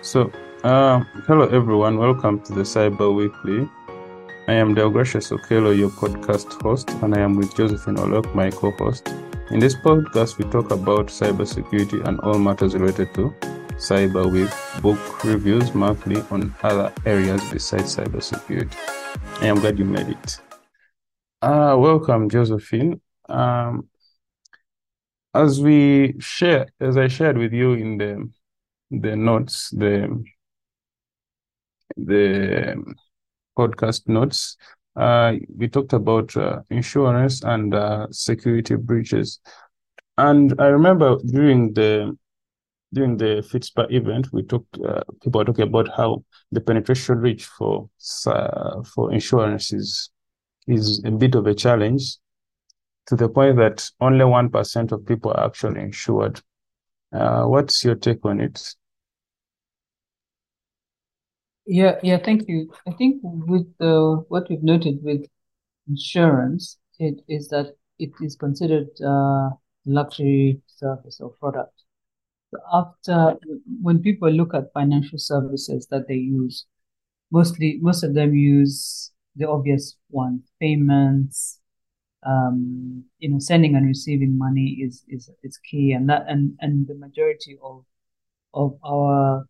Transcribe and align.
So, 0.00 0.30
uh, 0.62 1.00
hello 1.26 1.48
everyone, 1.48 1.98
welcome 1.98 2.40
to 2.42 2.52
the 2.52 2.62
Cyber 2.62 3.12
Weekly. 3.12 3.68
I 4.46 4.52
am 4.52 4.72
Deogracious 4.74 5.36
Okelo, 5.36 5.76
your 5.76 5.90
podcast 5.90 6.62
host, 6.62 6.88
and 7.02 7.16
I 7.16 7.18
am 7.18 7.34
with 7.34 7.54
Josephine 7.56 7.96
Olok, 7.96 8.32
my 8.32 8.48
co 8.50 8.70
host. 8.70 9.08
In 9.50 9.58
this 9.58 9.74
podcast, 9.74 10.38
we 10.38 10.44
talk 10.50 10.70
about 10.70 11.08
cybersecurity 11.08 12.06
and 12.06 12.20
all 12.20 12.38
matters 12.38 12.74
related 12.74 13.12
to 13.14 13.34
cyber 13.76 14.30
with 14.30 14.54
book 14.80 15.24
reviews 15.24 15.74
monthly 15.74 16.22
on 16.30 16.54
other 16.62 16.92
areas 17.04 17.42
besides 17.50 17.96
cybersecurity. 17.96 18.76
I 19.42 19.46
am 19.46 19.58
glad 19.58 19.80
you 19.80 19.84
made 19.84 20.08
it. 20.10 20.40
Uh, 21.42 21.74
welcome, 21.76 22.28
Josephine. 22.28 23.00
Um, 23.28 23.88
as 25.34 25.60
we 25.60 26.14
share, 26.20 26.68
as 26.80 26.96
I 26.96 27.08
shared 27.08 27.36
with 27.36 27.52
you 27.52 27.72
in 27.72 27.98
the 27.98 28.30
the 28.90 29.16
notes, 29.16 29.70
the 29.70 30.24
the 31.96 32.94
podcast 33.56 34.08
notes, 34.08 34.56
uh, 34.96 35.34
we 35.56 35.68
talked 35.68 35.92
about 35.92 36.36
uh, 36.36 36.60
insurance 36.70 37.42
and 37.42 37.74
uh, 37.74 38.06
security 38.10 38.76
breaches. 38.76 39.40
And 40.16 40.54
I 40.60 40.66
remember 40.66 41.16
during 41.26 41.74
the 41.74 42.16
during 42.92 43.16
the 43.18 43.46
FITSPA 43.52 43.92
event, 43.92 44.28
we 44.32 44.42
talked. 44.42 44.78
Uh, 44.78 45.02
people 45.22 45.40
were 45.40 45.44
talking 45.44 45.68
about 45.68 45.88
how 45.96 46.24
the 46.52 46.60
penetration 46.60 47.18
reach 47.18 47.44
for 47.44 47.88
uh, 48.26 48.82
for 48.82 49.12
insurance 49.12 49.72
is 49.72 50.10
is 50.66 51.02
a 51.04 51.10
bit 51.10 51.34
of 51.34 51.46
a 51.46 51.54
challenge, 51.54 52.16
to 53.06 53.16
the 53.16 53.28
point 53.28 53.56
that 53.56 53.88
only 54.00 54.24
one 54.24 54.48
percent 54.50 54.92
of 54.92 55.04
people 55.06 55.32
are 55.32 55.46
actually 55.46 55.80
insured. 55.80 56.40
Uh, 57.12 57.44
what's 57.44 57.84
your 57.84 57.94
take 57.94 58.24
on 58.24 58.40
it? 58.40 58.74
Yeah, 61.66 61.98
yeah, 62.02 62.18
thank 62.18 62.48
you. 62.48 62.72
I 62.86 62.92
think 62.92 63.20
with 63.22 63.66
what 64.28 64.48
we've 64.48 64.62
noted 64.62 65.02
with 65.02 65.26
insurance, 65.88 66.78
it 66.98 67.20
is 67.28 67.48
that 67.48 67.76
it 67.98 68.10
is 68.22 68.36
considered 68.36 68.88
uh, 69.04 69.50
luxury 69.84 70.62
service 70.66 71.20
or 71.20 71.30
product. 71.30 71.72
So 72.50 72.58
after 72.72 73.38
when 73.82 74.00
people 74.00 74.30
look 74.30 74.54
at 74.54 74.72
financial 74.72 75.18
services 75.18 75.86
that 75.90 76.08
they 76.08 76.14
use, 76.14 76.64
mostly 77.30 77.78
most 77.82 78.02
of 78.04 78.14
them 78.14 78.34
use 78.34 79.12
the 79.36 79.48
obvious 79.48 79.96
ones, 80.10 80.42
payments, 80.60 81.57
um, 82.26 83.04
you 83.18 83.30
know, 83.30 83.38
sending 83.38 83.74
and 83.74 83.86
receiving 83.86 84.36
money 84.36 84.78
is 84.82 85.04
is 85.08 85.30
is 85.42 85.58
key, 85.58 85.92
and 85.92 86.08
that 86.08 86.24
and 86.28 86.56
and 86.60 86.86
the 86.86 86.94
majority 86.94 87.58
of 87.62 87.84
of 88.54 88.78
our 88.84 89.46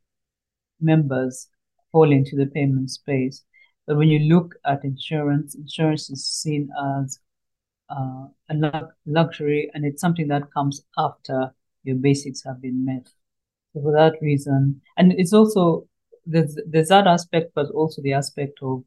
members 0.80 1.48
fall 1.92 2.10
into 2.12 2.36
the 2.36 2.46
payment 2.46 2.90
space. 2.90 3.44
But 3.86 3.96
when 3.96 4.08
you 4.08 4.20
look 4.20 4.54
at 4.66 4.84
insurance, 4.84 5.54
insurance 5.54 6.10
is 6.10 6.26
seen 6.26 6.68
as 7.00 7.18
uh, 7.88 8.26
a 8.50 8.82
luxury, 9.06 9.70
and 9.72 9.84
it's 9.84 10.00
something 10.00 10.28
that 10.28 10.52
comes 10.52 10.82
after 10.98 11.54
your 11.84 11.96
basics 11.96 12.44
have 12.44 12.60
been 12.60 12.84
met. 12.84 13.08
So 13.72 13.82
for 13.82 13.92
that 13.92 14.20
reason, 14.20 14.82
and 14.96 15.12
it's 15.12 15.32
also 15.32 15.88
there's 16.26 16.58
there's 16.66 16.88
that 16.88 17.06
aspect, 17.06 17.52
but 17.54 17.70
also 17.70 18.02
the 18.02 18.12
aspect 18.12 18.58
of 18.62 18.84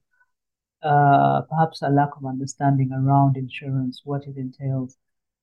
uh, 0.83 1.41
perhaps 1.49 1.81
a 1.81 1.89
lack 1.89 2.09
of 2.17 2.25
understanding 2.25 2.91
around 2.91 3.37
insurance, 3.37 4.01
what 4.03 4.23
it 4.27 4.37
entails. 4.37 4.97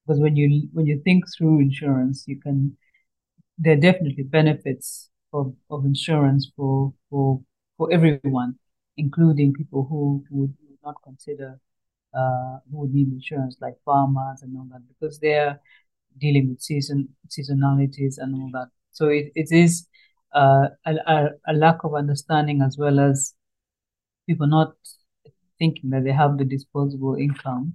Because 0.07 0.21
when 0.21 0.37
you 0.37 0.69
when 0.73 0.87
you 0.87 1.01
think 1.05 1.25
through 1.37 1.61
insurance, 1.61 2.25
you 2.27 2.41
can 2.41 2.77
there 3.59 3.75
are 3.75 3.81
definitely 3.81 4.25
benefits 4.25 5.11
of, 5.33 5.55
of 5.71 5.85
insurance 5.85 6.51
for 6.57 6.93
for 7.11 7.41
for 7.77 7.93
everyone, 7.93 8.59
including 8.97 9.53
people 9.53 9.87
who 9.89 10.25
would 10.31 10.55
not 10.85 10.97
consider 11.05 11.61
uh, 12.15 12.59
who 12.71 12.79
would 12.79 12.95
need 12.95 13.13
insurance, 13.13 13.57
like 13.61 13.75
farmers 13.85 14.43
and 14.43 14.57
all 14.57 14.67
that, 14.73 14.83
because 14.89 15.19
they're 15.19 15.61
dealing 16.19 16.49
with 16.49 16.61
season 16.61 17.09
seasonalities 17.29 18.17
and 18.19 18.35
all 18.35 18.51
that. 18.53 18.69
So 18.93 19.09
it, 19.09 19.31
it 19.35 19.49
is 19.53 19.87
uh, 20.35 20.69
a, 20.85 21.29
a 21.47 21.53
lack 21.53 21.85
of 21.85 21.95
understanding 21.95 22.63
as 22.63 22.77
well 22.79 22.99
as 22.99 23.35
people 24.27 24.47
not 24.47 24.73
thinking 25.59 25.91
that 25.91 26.05
they 26.05 26.13
have 26.13 26.39
the 26.39 26.45
disposable 26.45 27.15
income 27.15 27.75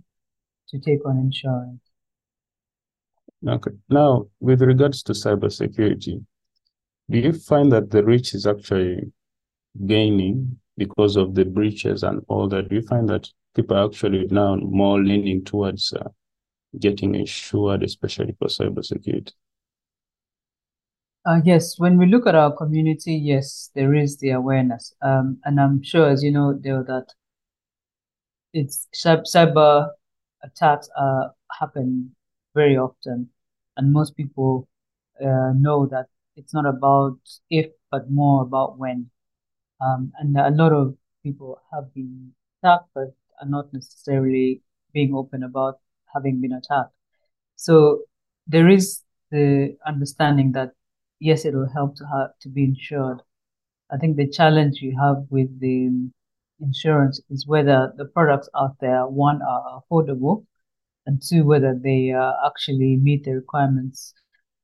to 0.69 0.79
take 0.79 1.05
on 1.05 1.17
insurance. 1.17 1.81
Okay. 3.47 3.71
Now, 3.89 4.27
with 4.39 4.61
regards 4.61 5.03
to 5.03 5.13
cybersecurity, 5.13 6.23
do 7.09 7.19
you 7.19 7.33
find 7.33 7.71
that 7.71 7.91
the 7.91 8.03
rich 8.03 8.33
is 8.33 8.47
actually 8.47 9.11
gaining 9.85 10.59
because 10.77 11.15
of 11.15 11.35
the 11.35 11.45
breaches 11.45 12.03
and 12.03 12.23
all 12.29 12.47
that? 12.49 12.69
Do 12.69 12.75
you 12.75 12.81
find 12.83 13.07
that 13.09 13.29
people 13.55 13.77
are 13.77 13.85
actually 13.85 14.27
now 14.31 14.55
more 14.55 15.01
leaning 15.01 15.43
towards 15.43 15.93
uh, 15.93 16.07
getting 16.79 17.15
insured, 17.15 17.83
especially 17.83 18.35
for 18.39 18.47
cybersecurity? 18.47 19.33
Uh, 21.25 21.39
yes, 21.45 21.79
when 21.79 21.97
we 21.97 22.05
look 22.05 22.27
at 22.27 22.35
our 22.35 22.51
community, 22.51 23.13
yes, 23.13 23.69
there 23.75 23.93
is 23.93 24.17
the 24.17 24.31
awareness. 24.31 24.93
Um, 25.01 25.37
and 25.45 25.59
I'm 25.59 25.81
sure, 25.81 26.09
as 26.09 26.21
you 26.23 26.31
know, 26.31 26.53
there 26.53 26.83
that 26.83 27.13
it's 28.53 28.87
cyber 28.95 29.89
attacks 30.43 30.89
uh, 30.97 31.29
happen 31.59 32.15
very 32.55 32.77
often, 32.77 33.29
and 33.77 33.91
most 33.91 34.15
people 34.15 34.67
uh, 35.21 35.51
know 35.55 35.87
that 35.87 36.07
it's 36.35 36.53
not 36.53 36.65
about 36.65 37.17
if, 37.49 37.67
but 37.91 38.09
more 38.09 38.41
about 38.43 38.77
when. 38.77 39.09
Um, 39.81 40.11
and 40.19 40.37
a 40.37 40.51
lot 40.51 40.71
of 40.73 40.95
people 41.23 41.61
have 41.73 41.93
been 41.93 42.33
attacked, 42.61 42.89
but 42.93 43.13
are 43.41 43.47
not 43.47 43.73
necessarily 43.73 44.61
being 44.93 45.13
open 45.13 45.43
about 45.43 45.79
having 46.13 46.41
been 46.41 46.53
attacked. 46.53 46.93
So 47.55 48.03
there 48.47 48.69
is 48.69 49.03
the 49.31 49.77
understanding 49.85 50.51
that 50.53 50.71
yes, 51.19 51.45
it 51.45 51.53
will 51.55 51.69
help 51.73 51.95
to 51.97 52.05
have 52.05 52.31
to 52.41 52.49
be 52.49 52.63
insured. 52.65 53.21
I 53.91 53.97
think 53.97 54.17
the 54.17 54.27
challenge 54.27 54.81
you 54.81 54.97
have 54.99 55.25
with 55.29 55.59
the 55.59 55.89
insurance 56.63 57.21
is 57.29 57.45
whether 57.47 57.93
the 57.97 58.05
products 58.05 58.49
out 58.55 58.75
there 58.79 59.05
one 59.07 59.41
are 59.41 59.81
affordable, 59.81 60.45
and 61.05 61.21
two 61.21 61.43
whether 61.45 61.77
they 61.77 62.11
uh, 62.11 62.33
actually 62.45 62.97
meet 62.97 63.23
the 63.25 63.33
requirements 63.33 64.13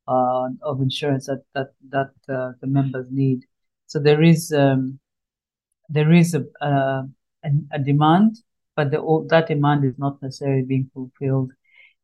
uh, 0.07 0.47
of 0.63 0.81
insurance 0.81 1.27
that 1.27 1.43
that 1.53 1.69
that 1.89 2.11
uh, 2.33 2.51
the 2.61 2.67
members 2.67 3.07
need. 3.11 3.45
So 3.87 3.99
there 3.99 4.23
is 4.23 4.51
um, 4.51 4.99
there 5.89 6.11
is 6.13 6.35
a, 6.35 6.43
a, 6.61 7.03
a 7.71 7.79
demand, 7.79 8.37
but 8.75 8.91
the, 8.91 9.25
that 9.29 9.47
demand 9.47 9.83
is 9.85 9.97
not 9.97 10.21
necessarily 10.21 10.63
being 10.63 10.89
fulfilled 10.93 11.51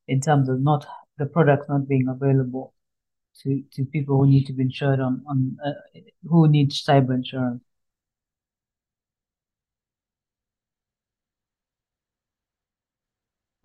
in 0.07 0.21
terms 0.21 0.49
of 0.49 0.59
not 0.59 0.85
the 1.17 1.25
products 1.25 1.67
not 1.69 1.87
being 1.87 2.07
available 2.07 2.73
to, 3.41 3.63
to 3.73 3.85
people 3.85 4.17
who 4.17 4.27
need 4.27 4.45
to 4.45 4.53
be 4.53 4.63
insured 4.63 4.99
on 4.99 5.23
on 5.27 5.57
uh, 5.65 5.99
who 6.29 6.47
need 6.47 6.71
cyber 6.71 7.13
insurance. 7.15 7.63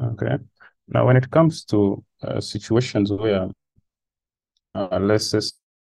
Okay. 0.03 0.39
Now, 0.89 1.07
when 1.07 1.17
it 1.17 1.31
comes 1.31 1.65
to 1.67 2.03
uh, 2.23 2.41
situations 2.41 3.13
where, 3.13 3.49
uh, 4.75 4.99
let's 5.01 5.31
say, 5.31 5.41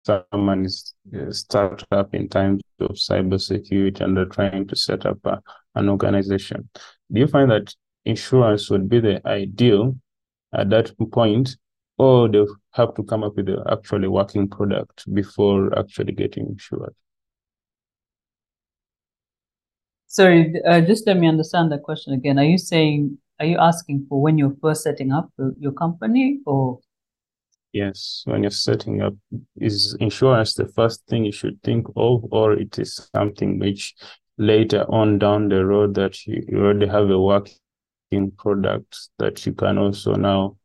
someone 0.05 0.65
is 0.65 0.93
a 1.13 1.33
startup 1.33 2.13
in 2.13 2.27
terms 2.27 2.61
of 2.79 2.91
cybersecurity 2.91 4.01
and 4.01 4.17
they're 4.17 4.25
trying 4.25 4.67
to 4.67 4.75
set 4.75 5.05
up 5.05 5.17
a, 5.25 5.39
an 5.75 5.89
organization, 5.89 6.69
do 7.11 7.19
you 7.19 7.27
find 7.27 7.51
that 7.51 7.73
insurance 8.05 8.69
would 8.69 8.89
be 8.89 8.99
the 8.99 9.25
ideal 9.27 9.95
at 10.53 10.69
that 10.69 10.91
point, 11.11 11.55
or 11.97 12.27
they 12.27 12.45
have 12.73 12.93
to 12.95 13.03
come 13.03 13.23
up 13.23 13.35
with 13.37 13.47
an 13.47 13.63
actually 13.71 14.07
working 14.07 14.47
product 14.47 15.05
before 15.13 15.77
actually 15.79 16.11
getting 16.11 16.47
insured? 16.47 16.93
Sorry, 20.07 20.53
uh, 20.65 20.81
just 20.81 21.07
let 21.07 21.17
me 21.17 21.27
understand 21.27 21.71
that 21.71 21.83
question 21.83 22.13
again. 22.13 22.37
Are 22.37 22.43
you 22.43 22.57
saying, 22.57 23.17
are 23.41 23.45
you 23.45 23.57
asking 23.57 24.05
for 24.07 24.21
when 24.21 24.37
you're 24.37 24.55
first 24.61 24.83
setting 24.83 25.11
up 25.11 25.31
your 25.59 25.71
company 25.71 26.39
or? 26.45 26.79
Yes, 27.73 28.21
when 28.25 28.43
you're 28.43 28.51
setting 28.51 29.01
up, 29.01 29.15
is 29.55 29.97
insurance 29.99 30.53
the 30.53 30.67
first 30.67 31.07
thing 31.07 31.25
you 31.25 31.31
should 31.31 31.59
think 31.63 31.87
of, 31.95 32.23
or 32.29 32.53
it 32.53 32.77
is 32.77 33.09
something 33.15 33.57
which 33.57 33.95
later 34.37 34.85
on 34.89 35.17
down 35.17 35.49
the 35.49 35.65
road 35.65 35.95
that 35.95 36.27
you, 36.27 36.43
already 36.53 36.85
have 36.85 37.09
a 37.09 37.19
working 37.19 38.31
product 38.37 39.09
that 39.17 39.43
you 39.45 39.53
can 39.53 39.79
also 39.79 40.13
now 40.13 40.57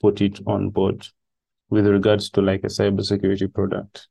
put 0.00 0.20
it 0.20 0.40
on 0.46 0.70
board 0.70 1.06
with 1.70 1.86
regards 1.86 2.30
to 2.30 2.40
like 2.40 2.64
a 2.64 2.68
cybersecurity 2.68 3.52
product? 3.52 4.08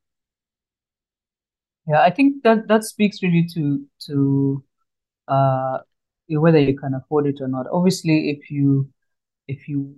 Yeah, 1.88 2.02
I 2.02 2.12
think 2.12 2.44
that 2.44 2.68
that 2.68 2.84
speaks 2.84 3.22
really 3.22 3.48
to 3.54 3.84
to 4.06 4.64
uh 5.28 5.80
whether 6.30 6.60
you 6.60 6.78
can 6.78 6.94
afford 6.94 7.28
it 7.28 7.40
or 7.42 7.48
not. 7.48 7.68
Obviously, 7.72 8.30
if 8.30 8.50
you 8.50 8.90
if 9.48 9.68
you 9.68 9.96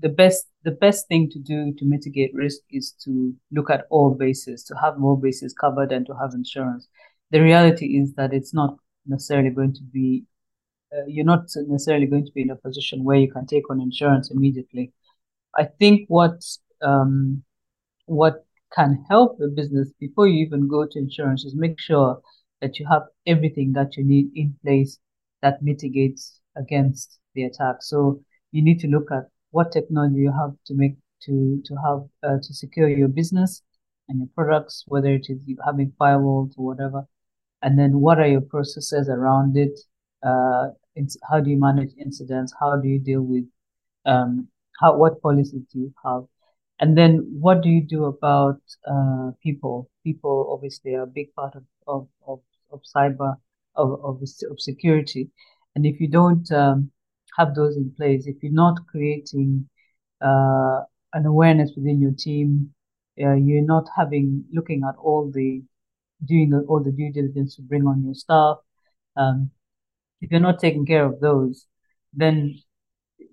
the 0.00 0.08
best 0.08 0.46
the 0.64 0.70
best 0.70 1.08
thing 1.08 1.28
to 1.30 1.38
do 1.38 1.72
to 1.78 1.84
mitigate 1.84 2.34
risk 2.34 2.60
is 2.70 2.92
to 3.04 3.34
look 3.50 3.70
at 3.70 3.86
all 3.90 4.14
bases, 4.14 4.64
to 4.64 4.74
have 4.76 4.98
more 4.98 5.20
bases 5.20 5.52
covered, 5.52 5.92
and 5.92 6.06
to 6.06 6.14
have 6.14 6.32
insurance. 6.34 6.88
The 7.30 7.40
reality 7.40 7.98
is 7.98 8.14
that 8.14 8.32
it's 8.32 8.54
not 8.54 8.76
necessarily 9.06 9.50
going 9.50 9.74
to 9.74 9.82
be 9.82 10.24
uh, 10.92 11.06
you're 11.06 11.24
not 11.24 11.46
necessarily 11.56 12.06
going 12.06 12.26
to 12.26 12.32
be 12.32 12.42
in 12.42 12.50
a 12.50 12.56
position 12.56 13.04
where 13.04 13.16
you 13.16 13.30
can 13.32 13.46
take 13.46 13.70
on 13.70 13.80
insurance 13.80 14.30
immediately. 14.30 14.92
I 15.56 15.64
think 15.64 16.06
what 16.08 16.44
um, 16.82 17.42
what 18.06 18.44
can 18.74 19.04
help 19.08 19.38
the 19.38 19.48
business 19.48 19.90
before 20.00 20.26
you 20.26 20.44
even 20.44 20.68
go 20.68 20.86
to 20.86 20.98
insurance 20.98 21.44
is 21.44 21.54
make 21.54 21.78
sure 21.78 22.20
that 22.60 22.78
you 22.78 22.86
have 22.86 23.02
everything 23.26 23.72
that 23.72 23.96
you 23.96 24.04
need 24.04 24.30
in 24.34 24.54
place 24.64 24.98
that 25.42 25.62
mitigates 25.62 26.40
against 26.56 27.18
the 27.34 27.44
attack. 27.44 27.76
So 27.80 28.22
you 28.52 28.62
need 28.62 28.80
to 28.80 28.88
look 28.88 29.10
at 29.10 29.24
what 29.50 29.72
technology 29.72 30.20
you 30.20 30.32
have 30.32 30.54
to 30.66 30.74
make 30.74 30.96
to 31.24 31.62
to 31.64 31.74
have 31.76 32.00
uh, 32.22 32.38
to 32.42 32.54
secure 32.54 32.88
your 32.88 33.08
business 33.08 33.62
and 34.08 34.18
your 34.18 34.28
products, 34.34 34.84
whether 34.86 35.12
it 35.12 35.26
is 35.28 35.38
having 35.64 35.92
firewalls 36.00 36.52
or 36.58 36.66
whatever, 36.66 37.06
and 37.62 37.78
then 37.78 38.00
what 38.00 38.18
are 38.18 38.26
your 38.26 38.40
processes 38.40 39.08
around 39.08 39.56
it? 39.56 39.78
Uh, 40.22 40.68
how 41.28 41.40
do 41.40 41.50
you 41.50 41.58
manage 41.58 41.92
incidents? 41.98 42.52
How 42.58 42.76
do 42.76 42.88
you 42.88 42.98
deal 42.98 43.22
with 43.22 43.44
um, 44.04 44.48
how 44.80 44.96
what 44.96 45.22
policies 45.22 45.62
do 45.72 45.78
you 45.78 45.94
have? 46.04 46.24
And 46.80 46.98
then 46.98 47.38
what 47.40 47.62
do 47.62 47.68
you 47.68 47.82
do 47.82 48.06
about 48.06 48.60
uh, 48.86 49.30
people? 49.42 49.88
People 50.04 50.50
obviously 50.52 50.94
are 50.94 51.02
a 51.02 51.06
big 51.06 51.32
part 51.34 51.54
of 51.54 51.64
of, 51.86 52.08
of, 52.26 52.40
of 52.72 52.80
cyber 52.94 53.36
of, 53.74 54.00
of, 54.04 54.22
of 54.50 54.60
security, 54.60 55.30
and 55.74 55.86
if 55.86 56.00
you 56.00 56.08
don't 56.08 56.50
um, 56.52 56.90
have 57.38 57.54
those 57.54 57.76
in 57.76 57.92
place, 57.96 58.26
if 58.26 58.42
you're 58.42 58.52
not 58.52 58.86
creating 58.86 59.68
uh, 60.20 60.80
an 61.14 61.26
awareness 61.26 61.72
within 61.76 62.00
your 62.00 62.12
team, 62.12 62.72
uh, 63.20 63.34
you're 63.34 63.64
not 63.64 63.86
having 63.96 64.44
looking 64.52 64.82
at 64.88 64.96
all 64.96 65.30
the 65.30 65.62
doing 66.24 66.52
all 66.68 66.82
the 66.82 66.92
due 66.92 67.12
diligence 67.12 67.56
to 67.56 67.62
bring 67.62 67.86
on 67.86 68.04
your 68.04 68.14
staff. 68.14 68.58
Um, 69.16 69.50
if 70.20 70.30
you're 70.30 70.40
not 70.40 70.60
taking 70.60 70.86
care 70.86 71.04
of 71.04 71.20
those, 71.20 71.66
then 72.14 72.58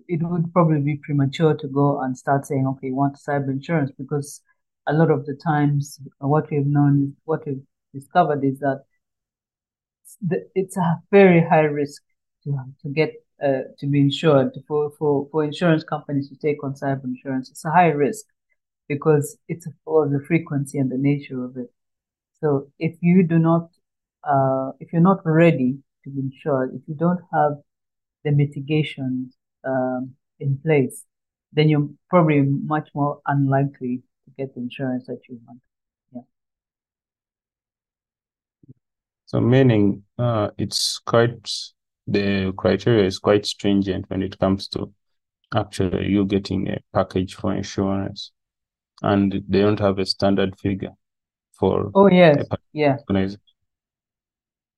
it 0.08 0.20
would 0.22 0.52
probably 0.52 0.80
be 0.80 0.96
premature 0.96 1.54
to 1.54 1.68
go 1.68 2.00
and 2.00 2.18
start 2.18 2.46
saying, 2.46 2.66
okay, 2.66 2.88
you 2.88 2.96
want 2.96 3.16
cyber 3.16 3.50
insurance 3.50 3.92
because 3.96 4.42
a 4.88 4.92
lot 4.92 5.10
of 5.10 5.24
the 5.24 5.34
times 5.34 6.00
what 6.18 6.50
we've 6.50 6.66
known, 6.66 7.14
what 7.24 7.46
we've 7.46 7.62
discovered 7.94 8.44
is 8.44 8.58
that 8.58 8.82
it's 10.54 10.76
a 10.76 11.02
very 11.10 11.42
high 11.46 11.68
risk 11.80 12.02
to, 12.44 12.56
to 12.82 12.88
get 12.88 13.14
uh, 13.42 13.62
to 13.78 13.86
be 13.86 14.00
insured 14.00 14.52
for, 14.68 14.90
for, 14.98 15.28
for 15.32 15.44
insurance 15.44 15.82
companies 15.84 16.28
to 16.28 16.36
take 16.36 16.62
on 16.62 16.74
cyber 16.74 17.04
insurance. 17.04 17.50
It's 17.50 17.64
a 17.64 17.70
high 17.70 17.88
risk 17.88 18.26
because 18.88 19.38
it's 19.48 19.66
for 19.84 20.08
the 20.08 20.20
frequency 20.26 20.78
and 20.78 20.90
the 20.90 20.98
nature 20.98 21.44
of 21.44 21.56
it. 21.56 21.70
So 22.40 22.70
if 22.78 22.96
you 23.02 23.22
do 23.22 23.38
not, 23.38 23.70
uh, 24.24 24.72
if 24.80 24.92
you're 24.92 25.02
not 25.02 25.20
ready 25.24 25.78
to 26.04 26.10
be 26.10 26.20
insured, 26.20 26.74
if 26.74 26.82
you 26.88 26.94
don't 26.94 27.20
have 27.32 27.58
the 28.24 28.32
mitigations 28.32 29.36
um, 29.64 30.14
in 30.40 30.58
place, 30.58 31.04
then 31.52 31.68
you're 31.68 31.88
probably 32.08 32.42
much 32.42 32.90
more 32.94 33.20
unlikely 33.26 34.02
to 34.24 34.30
get 34.38 34.54
the 34.54 34.60
insurance 34.60 35.06
that 35.06 35.20
you 35.28 35.40
want. 35.46 35.60
Yeah. 36.12 36.22
So 39.30 39.40
meaning 39.40 40.02
uh, 40.18 40.50
it's 40.58 40.98
quite 41.06 41.48
the 42.08 42.52
criteria 42.56 43.06
is 43.06 43.20
quite 43.20 43.46
stringent 43.46 44.10
when 44.10 44.22
it 44.22 44.36
comes 44.40 44.66
to 44.70 44.92
actually 45.54 46.08
you 46.08 46.24
getting 46.24 46.68
a 46.68 46.78
package 46.92 47.36
for 47.36 47.54
insurance, 47.54 48.32
and 49.02 49.32
they 49.46 49.60
don't 49.60 49.78
have 49.78 50.00
a 50.00 50.06
standard 50.06 50.58
figure 50.58 50.94
for. 51.52 51.92
Oh 51.94 52.08
yes, 52.10 52.44
yeah, 52.72 52.96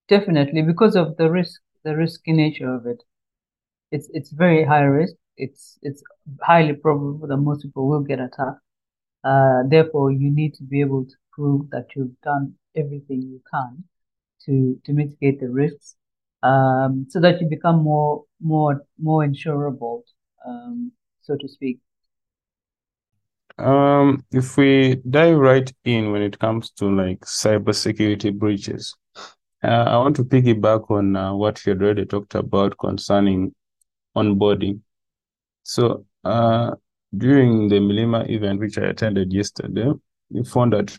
definitely 0.06 0.60
because 0.60 0.96
of 0.96 1.16
the 1.16 1.30
risk, 1.30 1.62
the 1.82 1.96
risky 1.96 2.32
nature 2.32 2.74
of 2.74 2.84
it 2.84 3.02
it's 3.90 4.10
it's 4.12 4.32
very 4.32 4.64
high 4.64 4.82
risk. 4.82 5.14
It's 5.38 5.78
it's 5.80 6.02
highly 6.42 6.74
probable 6.74 7.26
that 7.26 7.38
most 7.38 7.62
people 7.62 7.88
will 7.88 8.02
get 8.02 8.20
attacked. 8.20 8.60
Uh, 9.24 9.62
therefore, 9.66 10.12
you 10.12 10.30
need 10.30 10.52
to 10.56 10.64
be 10.64 10.82
able 10.82 11.06
to 11.06 11.16
prove 11.32 11.70
that 11.70 11.86
you've 11.96 12.20
done 12.22 12.54
everything 12.76 13.22
you 13.22 13.40
can 13.50 13.84
to 14.46 14.80
to 14.84 14.92
mitigate 14.92 15.40
the 15.40 15.48
risks, 15.48 15.96
um, 16.42 17.06
so 17.08 17.20
that 17.20 17.40
you 17.40 17.48
become 17.48 17.82
more 17.82 18.24
more 18.40 18.84
more 18.98 19.24
insurable, 19.24 20.02
um, 20.46 20.92
so 21.22 21.36
to 21.36 21.48
speak. 21.48 21.80
Um, 23.58 24.24
if 24.32 24.56
we 24.56 24.96
dive 25.08 25.36
right 25.36 25.70
in 25.84 26.10
when 26.10 26.22
it 26.22 26.38
comes 26.38 26.70
to 26.72 26.86
like 26.86 27.20
cybersecurity 27.20 28.36
breaches, 28.36 28.94
uh, 29.62 29.84
I 29.86 29.96
want 29.98 30.16
to 30.16 30.24
piggyback 30.24 30.90
on 30.90 31.14
uh, 31.14 31.34
what 31.34 31.64
you 31.64 31.72
already 31.72 32.06
talked 32.06 32.34
about 32.34 32.76
concerning 32.78 33.54
onboarding. 34.16 34.80
So 35.62 36.06
uh, 36.24 36.72
during 37.16 37.68
the 37.68 37.76
Milima 37.76 38.28
event, 38.28 38.60
which 38.60 38.78
I 38.78 38.86
attended 38.86 39.32
yesterday, 39.32 39.92
we 40.30 40.44
found 40.44 40.72
that 40.72 40.98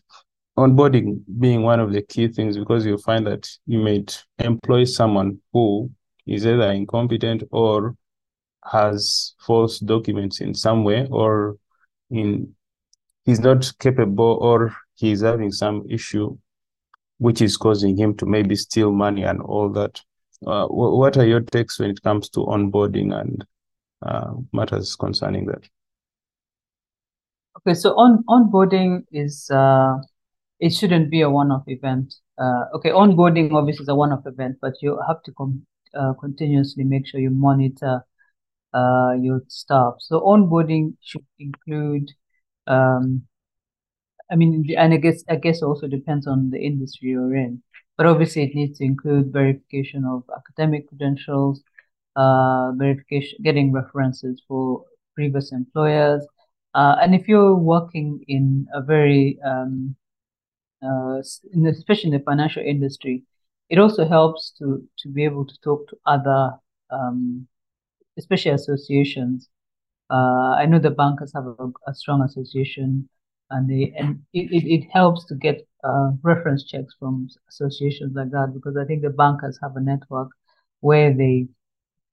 onboarding 0.58 1.22
being 1.40 1.64
one 1.64 1.80
of 1.80 1.92
the 1.92 2.02
key 2.02 2.28
things 2.28 2.58
because 2.58 2.86
you 2.86 2.98
find 2.98 3.26
that 3.26 3.50
you 3.66 3.80
may 3.80 4.04
employ 4.40 4.84
someone 4.84 5.40
who 5.52 5.90
is 6.28 6.46
either 6.46 6.72
incompetent 6.72 7.44
or 7.52 7.96
has 8.72 9.34
false 9.40 9.80
documents 9.80 10.42
in 10.42 10.54
some 10.54 10.84
way 10.84 11.08
or 11.10 11.58
in 12.12 12.56
he's 13.26 13.40
not 13.40 13.72
capable 13.80 14.38
or 14.42 14.76
he's 14.96 15.22
having 15.22 15.52
some 15.52 15.84
issue 15.90 16.38
which 17.18 17.42
is 17.42 17.58
causing 17.58 17.98
him 17.98 18.16
to 18.16 18.26
maybe 18.26 18.56
steal 18.56 18.92
money 18.92 19.24
and 19.24 19.42
all 19.42 19.70
that 19.70 20.02
uh, 20.46 20.68
what 20.68 21.18
are 21.18 21.26
your 21.26 21.40
takes 21.40 21.80
when 21.80 21.90
it 21.90 22.02
comes 22.02 22.30
to 22.30 22.40
onboarding 22.42 23.18
and 23.18 23.46
uh, 24.06 24.34
matters 24.52 24.96
concerning 24.96 25.46
that? 25.46 25.68
Okay, 27.58 27.74
so 27.74 27.92
on 27.92 28.24
onboarding 28.28 29.06
is 29.12 29.50
uh, 29.52 29.98
it 30.66 30.72
shouldn't 30.72 31.10
be 31.10 31.22
a 31.22 31.30
one-off 31.30 31.64
event. 31.68 32.16
Uh, 32.38 32.64
okay, 32.76 32.90
onboarding 32.90 33.52
obviously 33.54 33.84
is 33.84 33.90
a 33.90 33.96
one-off 33.96 34.26
event, 34.26 34.58
but 34.62 34.74
you 34.82 35.00
have 35.08 35.22
to 35.24 35.32
com- 35.34 35.66
uh, 36.00 36.14
continuously 36.20 36.84
make 36.84 37.06
sure 37.08 37.20
you 37.20 37.30
monitor 37.30 37.96
uh, 38.74 39.14
your 39.22 39.42
staff. 39.48 39.96
So 40.00 40.22
onboarding 40.22 40.96
should 41.02 41.26
include 41.38 42.10
um, 42.68 43.28
I 44.32 44.36
mean, 44.36 44.66
and 44.78 44.94
I 44.94 44.98
guess 44.98 45.24
I 45.30 45.36
guess 45.36 45.62
also 45.62 45.88
depends 45.88 46.28
on 46.28 46.50
the 46.50 46.60
industry 46.60 47.10
you're 47.10 47.36
in. 47.36 47.62
But 47.98 48.08
obviously, 48.08 48.44
it 48.44 48.56
needs 48.56 48.80
to 48.80 48.86
include 48.86 49.34
verification 49.34 50.06
of 50.06 50.24
academic 50.36 50.88
credentials, 50.90 51.62
uh, 52.16 52.72
verification, 52.76 53.40
getting 53.44 53.72
references 53.72 54.42
for 54.48 54.86
previous 55.16 55.52
employers, 55.52 56.26
uh, 56.74 56.96
and 57.02 57.14
if 57.14 57.28
you're 57.28 57.56
working 57.56 58.24
in 58.28 58.66
a 58.74 58.82
very, 58.82 59.38
um, 59.46 59.96
uh, 60.84 61.22
in 61.54 61.66
especially 61.68 62.12
in 62.12 62.18
the 62.18 62.24
financial 62.24 62.64
industry, 62.64 63.24
it 63.70 63.80
also 63.80 64.08
helps 64.08 64.52
to 64.60 64.88
to 65.00 65.10
be 65.10 65.24
able 65.26 65.46
to 65.46 65.56
talk 65.64 65.88
to 65.90 65.98
other, 66.06 66.52
um, 66.92 67.48
especially 68.18 68.52
associations. 68.52 69.50
Uh, 70.10 70.56
I 70.58 70.66
know 70.66 70.80
the 70.80 70.92
bankers 70.92 71.34
have 71.34 71.46
a, 71.48 71.72
a 71.88 71.96
strong 71.96 72.22
association 72.22 73.10
and 73.50 73.70
they 73.70 73.94
and 73.98 74.22
it, 74.34 74.52
it, 74.52 74.66
it 74.76 74.88
helps 74.92 75.26
to 75.26 75.36
get 75.36 75.68
uh, 75.84 76.12
reference 76.24 76.64
checks 76.66 76.94
from 77.00 77.28
associations 77.50 78.14
like 78.16 78.32
that 78.32 78.52
because 78.54 78.78
I 78.78 78.86
think 78.86 79.02
the 79.02 79.10
bankers 79.10 79.60
have 79.62 79.76
a 79.76 79.82
network 79.82 80.30
where 80.82 81.14
they 81.14 81.48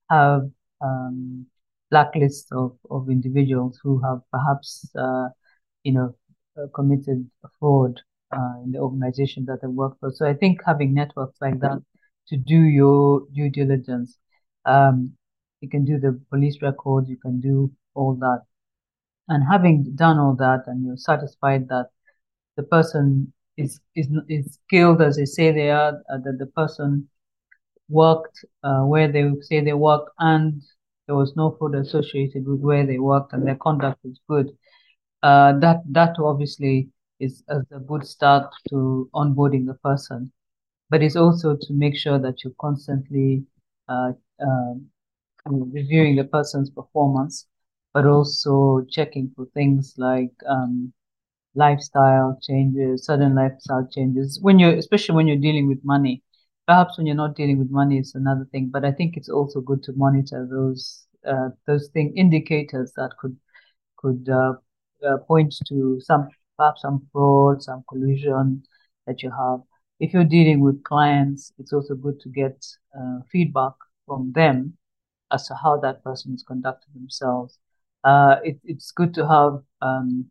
have 0.09 0.49
um, 0.81 1.45
blacklists 1.93 2.51
of, 2.51 2.77
of 2.89 3.09
individuals 3.09 3.79
who 3.83 4.01
have 4.03 4.21
perhaps 4.31 4.89
uh, 4.97 5.29
you 5.83 5.93
know 5.93 6.15
uh, 6.57 6.67
committed 6.73 7.29
fraud 7.59 8.01
uh, 8.33 8.63
in 8.63 8.71
the 8.71 8.79
organization 8.79 9.45
that 9.45 9.59
they 9.61 9.67
work 9.67 9.99
for. 9.99 10.11
So 10.11 10.27
I 10.27 10.33
think 10.33 10.61
having 10.65 10.93
networks 10.93 11.37
like 11.41 11.59
that 11.59 11.81
to 12.27 12.37
do 12.37 12.59
your 12.59 13.25
due 13.33 13.49
diligence, 13.49 14.17
um, 14.65 15.13
you 15.61 15.69
can 15.69 15.85
do 15.85 15.99
the 15.99 16.19
police 16.29 16.61
records, 16.61 17.09
you 17.09 17.17
can 17.17 17.39
do 17.39 17.71
all 17.93 18.15
that 18.15 18.41
and 19.31 19.43
having 19.49 19.95
done 19.95 20.19
all 20.19 20.35
that, 20.35 20.63
and 20.67 20.85
you're 20.85 20.97
satisfied 20.97 21.67
that 21.69 21.87
the 22.57 22.63
person 22.63 23.31
is 23.57 23.79
is 23.95 24.07
is 24.27 24.57
skilled 24.63 25.01
as 25.01 25.15
they 25.15 25.25
say 25.25 25.51
they 25.51 25.69
are, 25.69 25.93
uh, 26.09 26.17
that 26.25 26.37
the 26.37 26.47
person 26.47 27.07
worked 27.89 28.45
uh, 28.63 28.81
where 28.81 29.11
they 29.11 29.29
say 29.41 29.61
they 29.61 29.73
work, 29.73 30.11
and 30.19 30.61
there 31.07 31.15
was 31.15 31.33
no 31.35 31.55
fraud 31.57 31.75
associated 31.75 32.45
with 32.47 32.59
where 32.59 32.85
they 32.85 32.99
worked, 32.99 33.33
and 33.33 33.47
their 33.47 33.55
conduct 33.55 33.99
is 34.03 34.19
good. 34.29 34.49
Uh, 35.23 35.57
that 35.59 35.81
that 35.89 36.15
obviously 36.19 36.89
is 37.21 37.43
as 37.49 37.63
a 37.71 37.79
good 37.79 38.05
start 38.07 38.51
to 38.69 39.09
onboarding 39.13 39.65
the 39.67 39.75
person, 39.75 40.31
but 40.89 41.03
it's 41.03 41.15
also 41.17 41.55
to 41.57 41.73
make 41.73 41.97
sure 41.97 42.19
that 42.19 42.43
you're 42.43 42.53
constantly 42.59 43.45
uh, 43.89 44.13
um, 44.41 44.89
reviewing 45.45 46.15
the 46.15 46.23
person's 46.25 46.69
performance 46.69 47.47
but 47.93 48.05
also 48.05 48.85
checking 48.89 49.31
for 49.35 49.45
things 49.53 49.95
like 49.97 50.31
um, 50.49 50.93
lifestyle 51.55 52.37
changes, 52.41 53.05
sudden 53.05 53.35
lifestyle 53.35 53.87
changes. 53.91 54.39
When 54.41 54.59
you're, 54.59 54.73
especially 54.75 55.15
when 55.15 55.27
you're 55.27 55.37
dealing 55.37 55.67
with 55.67 55.79
money, 55.83 56.23
perhaps 56.67 56.97
when 56.97 57.07
you're 57.07 57.15
not 57.17 57.35
dealing 57.35 57.59
with 57.59 57.71
money, 57.71 57.99
it's 57.99 58.15
another 58.15 58.47
thing. 58.51 58.69
But 58.71 58.85
I 58.85 58.91
think 58.93 59.17
it's 59.17 59.29
also 59.29 59.61
good 59.61 59.83
to 59.83 59.93
monitor 59.95 60.47
those 60.49 61.05
uh, 61.27 61.49
those 61.67 61.89
thing 61.89 62.13
indicators 62.17 62.93
that 62.97 63.11
could 63.19 63.37
could 63.97 64.29
uh, 64.29 64.53
uh, 65.07 65.17
point 65.27 65.55
to 65.69 65.99
some 66.01 66.29
perhaps 66.61 66.81
some 66.81 67.07
fraud, 67.11 67.63
some 67.63 67.83
collusion 67.89 68.63
that 69.07 69.23
you 69.23 69.31
have. 69.31 69.61
If 69.99 70.13
you're 70.13 70.23
dealing 70.37 70.59
with 70.61 70.83
clients, 70.83 71.51
it's 71.57 71.73
also 71.73 71.95
good 71.95 72.19
to 72.21 72.29
get 72.29 72.63
uh, 72.97 73.19
feedback 73.31 73.73
from 74.05 74.31
them 74.33 74.77
as 75.31 75.47
to 75.47 75.55
how 75.55 75.77
that 75.77 76.03
person 76.03 76.35
is 76.35 76.43
conducting 76.43 76.93
themselves. 76.93 77.57
Uh, 78.03 78.35
it, 78.43 78.59
it's 78.63 78.91
good 78.91 79.13
to 79.15 79.27
have 79.27 79.53
um, 79.81 80.29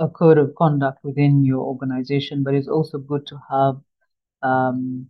a 0.00 0.08
code 0.08 0.38
of 0.38 0.54
conduct 0.56 1.04
within 1.04 1.44
your 1.44 1.60
organization, 1.64 2.42
but 2.42 2.54
it's 2.54 2.68
also 2.68 2.98
good 2.98 3.26
to 3.28 3.38
have 3.50 3.76
um, 4.42 5.06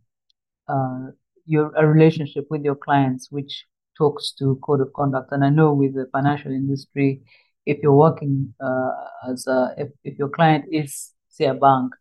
uh, 0.68 1.06
your 1.46 1.72
a 1.76 1.86
relationship 1.86 2.46
with 2.50 2.64
your 2.64 2.74
clients, 2.74 3.30
which 3.30 3.64
talks 3.96 4.32
to 4.32 4.60
code 4.66 4.80
of 4.80 4.92
conduct. 4.92 5.32
And 5.32 5.44
I 5.44 5.50
know 5.50 5.72
with 5.72 5.94
the 5.94 6.06
financial 6.12 6.52
industry, 6.52 7.22
if 7.66 7.78
you're 7.82 7.96
working 7.96 8.54
uh, 8.60 8.92
as 9.30 9.46
a, 9.48 9.74
if, 9.76 9.88
if 10.04 10.18
your 10.18 10.28
client 10.28 10.64
is 10.70 11.12
say 11.28 11.46
a 11.46 11.54
bank, 11.54 11.92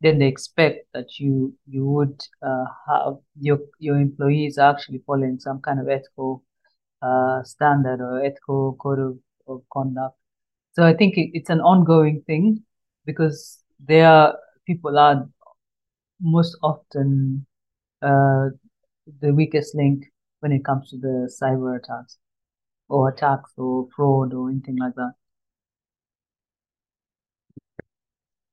then 0.00 0.18
they 0.18 0.26
expect 0.26 0.86
that 0.94 1.18
you 1.18 1.54
you 1.66 1.84
would 1.86 2.22
uh, 2.42 2.64
have 2.88 3.16
your 3.40 3.58
your 3.78 3.98
employees 3.98 4.58
actually 4.58 5.02
following 5.06 5.40
some 5.40 5.60
kind 5.60 5.80
of 5.80 5.88
ethical 5.88 6.44
uh, 7.02 7.42
standard 7.42 8.00
or 8.00 8.22
ethical 8.22 8.76
code 8.80 9.00
of, 9.00 9.18
of 9.48 9.62
conduct. 9.72 10.16
So 10.72 10.84
I 10.84 10.94
think 10.94 11.16
it, 11.16 11.30
it's 11.32 11.50
an 11.50 11.60
ongoing 11.60 12.22
thing 12.26 12.62
because 13.04 13.64
there 13.80 14.34
people 14.66 14.98
are 14.98 15.28
most 16.20 16.56
often 16.62 17.46
uh, 18.02 18.48
the 19.20 19.32
weakest 19.32 19.74
link 19.74 20.04
when 20.40 20.52
it 20.52 20.64
comes 20.64 20.90
to 20.90 20.96
the 20.98 21.32
cyber 21.40 21.78
attacks 21.78 22.18
or 22.88 23.08
attacks 23.08 23.52
or 23.56 23.88
fraud 23.94 24.32
or 24.34 24.50
anything 24.50 24.76
like 24.76 24.94
that. 24.94 25.12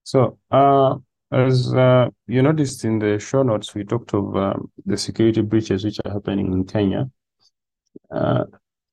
So, 0.04 0.38
uh, 0.52 0.98
as 1.32 1.74
uh, 1.74 2.10
you 2.28 2.42
noticed 2.42 2.86
in 2.86 3.00
the 3.00 3.20
show 3.20 3.42
notes, 3.44 3.74
we 3.74 3.84
talked 3.84 4.14
of 4.14 4.36
um, 4.36 4.72
the 4.86 4.98
security 4.98 5.42
breaches 5.42 5.84
which 5.84 6.00
are 6.06 6.12
happening 6.12 6.54
in 6.54 6.66
Kenya. 6.66 7.10
Uh, 8.12 8.44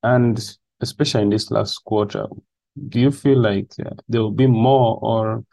and 0.02 0.56
especially 0.80 1.22
in 1.22 1.28
this 1.28 1.50
last 1.50 1.84
quarter, 1.84 2.26
do 2.88 2.98
you 2.98 3.10
feel 3.10 3.38
like 3.38 3.70
uh, 3.84 3.90
there 4.08 4.22
will 4.22 4.30
be 4.30 4.46
more 4.46 4.98
or 5.02 5.44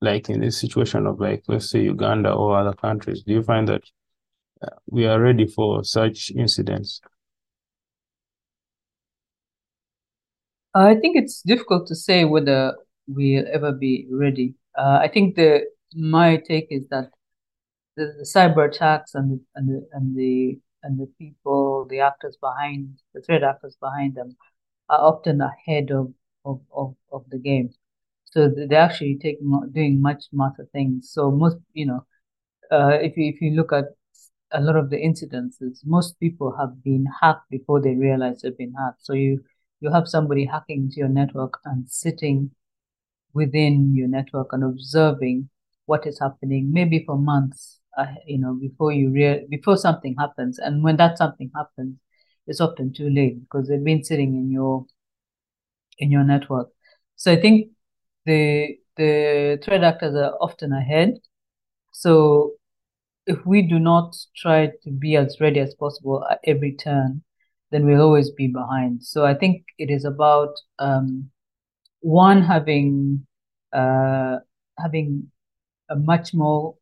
like 0.00 0.30
in 0.30 0.40
this 0.40 0.58
situation 0.58 1.06
of 1.06 1.20
like, 1.20 1.42
let's 1.48 1.70
say 1.70 1.82
Uganda 1.82 2.32
or 2.32 2.56
other 2.56 2.72
countries, 2.72 3.22
do 3.22 3.32
you 3.32 3.42
find 3.42 3.68
that 3.68 3.82
uh, 4.62 4.76
we 4.86 5.06
are 5.06 5.20
ready 5.20 5.46
for 5.46 5.84
such 5.84 6.30
incidents? 6.30 7.00
I 10.74 10.94
think 10.94 11.16
it's 11.16 11.42
difficult 11.42 11.86
to 11.88 11.94
say 11.94 12.24
whether 12.24 12.76
we'll 13.08 13.44
ever 13.52 13.72
be 13.72 14.06
ready. 14.10 14.54
Uh, 14.76 14.98
I 15.02 15.08
think 15.08 15.34
the 15.36 15.66
my 15.94 16.36
take 16.36 16.68
is 16.70 16.86
that 16.90 17.10
the, 17.96 18.06
the 18.18 18.24
cyber 18.24 18.68
attacks 18.68 19.14
and 19.14 19.32
the, 19.32 19.40
and 19.56 19.68
the 19.68 19.88
and 19.92 20.16
the 20.16 20.60
and 20.82 20.98
the 20.98 21.06
people, 21.18 21.86
the 21.90 22.00
actors 22.00 22.36
behind 22.40 23.00
the 23.14 23.20
threat 23.20 23.42
actors 23.42 23.76
behind 23.80 24.14
them, 24.14 24.36
are 24.88 25.00
often 25.00 25.40
ahead 25.40 25.90
of 25.90 26.12
of 26.44 26.60
of, 26.72 26.94
of 27.12 27.24
the 27.30 27.38
game. 27.38 27.70
So 28.26 28.48
they're 28.48 28.80
actually 28.80 29.18
taking 29.18 29.50
doing 29.72 30.00
much 30.00 30.28
smarter 30.30 30.68
things. 30.72 31.10
So 31.12 31.30
most, 31.32 31.56
you 31.72 31.86
know, 31.86 32.06
uh, 32.70 32.98
if 33.02 33.16
you 33.16 33.28
if 33.28 33.40
you 33.42 33.52
look 33.52 33.72
at 33.72 33.86
a 34.52 34.60
lot 34.60 34.76
of 34.76 34.90
the 34.90 34.96
incidences, 34.96 35.80
most 35.84 36.18
people 36.20 36.56
have 36.58 36.82
been 36.82 37.06
hacked 37.20 37.50
before 37.50 37.80
they 37.80 37.94
realize 37.94 38.42
they've 38.42 38.56
been 38.56 38.74
hacked. 38.74 39.04
So 39.04 39.14
you 39.14 39.44
you 39.80 39.90
have 39.90 40.08
somebody 40.08 40.44
hacking 40.44 40.84
into 40.84 40.96
your 40.96 41.08
network 41.08 41.58
and 41.64 41.90
sitting 41.90 42.50
within 43.32 43.94
your 43.94 44.08
network 44.08 44.52
and 44.52 44.64
observing 44.64 45.48
what 45.86 46.06
is 46.06 46.18
happening, 46.20 46.72
maybe 46.72 47.04
for 47.04 47.16
months, 47.18 47.80
uh, 47.96 48.06
you 48.26 48.38
know, 48.38 48.54
before 48.54 48.92
you 48.92 49.10
real 49.10 49.40
before 49.48 49.76
something 49.76 50.14
happens. 50.18 50.58
And 50.58 50.82
when 50.82 50.96
that 50.98 51.18
something 51.18 51.50
happens, 51.54 51.96
it's 52.46 52.60
often 52.60 52.92
too 52.92 53.10
late 53.10 53.40
because 53.40 53.68
they've 53.68 53.82
been 53.82 54.04
sitting 54.04 54.34
in 54.34 54.50
your 54.50 54.86
in 55.98 56.10
your 56.10 56.24
network. 56.24 56.68
So 57.16 57.32
I 57.32 57.40
think 57.40 57.70
the 58.26 58.78
the 58.96 59.58
threat 59.64 59.82
actors 59.84 60.14
are 60.14 60.34
often 60.40 60.72
ahead. 60.72 61.18
So 61.92 62.52
if 63.26 63.44
we 63.46 63.62
do 63.62 63.78
not 63.78 64.16
try 64.36 64.68
to 64.84 64.90
be 64.90 65.16
as 65.16 65.40
ready 65.40 65.60
as 65.60 65.74
possible 65.74 66.26
at 66.30 66.40
every 66.44 66.74
turn, 66.74 67.22
then 67.70 67.86
we'll 67.86 68.02
always 68.02 68.30
be 68.30 68.48
behind. 68.48 69.02
So 69.02 69.24
I 69.24 69.34
think 69.34 69.64
it 69.78 69.90
is 69.90 70.04
about 70.04 70.54
um, 70.78 71.30
one 72.00 72.42
having 72.42 73.26
uh, 73.72 74.36
having 74.78 75.30
a 75.88 75.96
much 75.96 76.34
more 76.34 76.74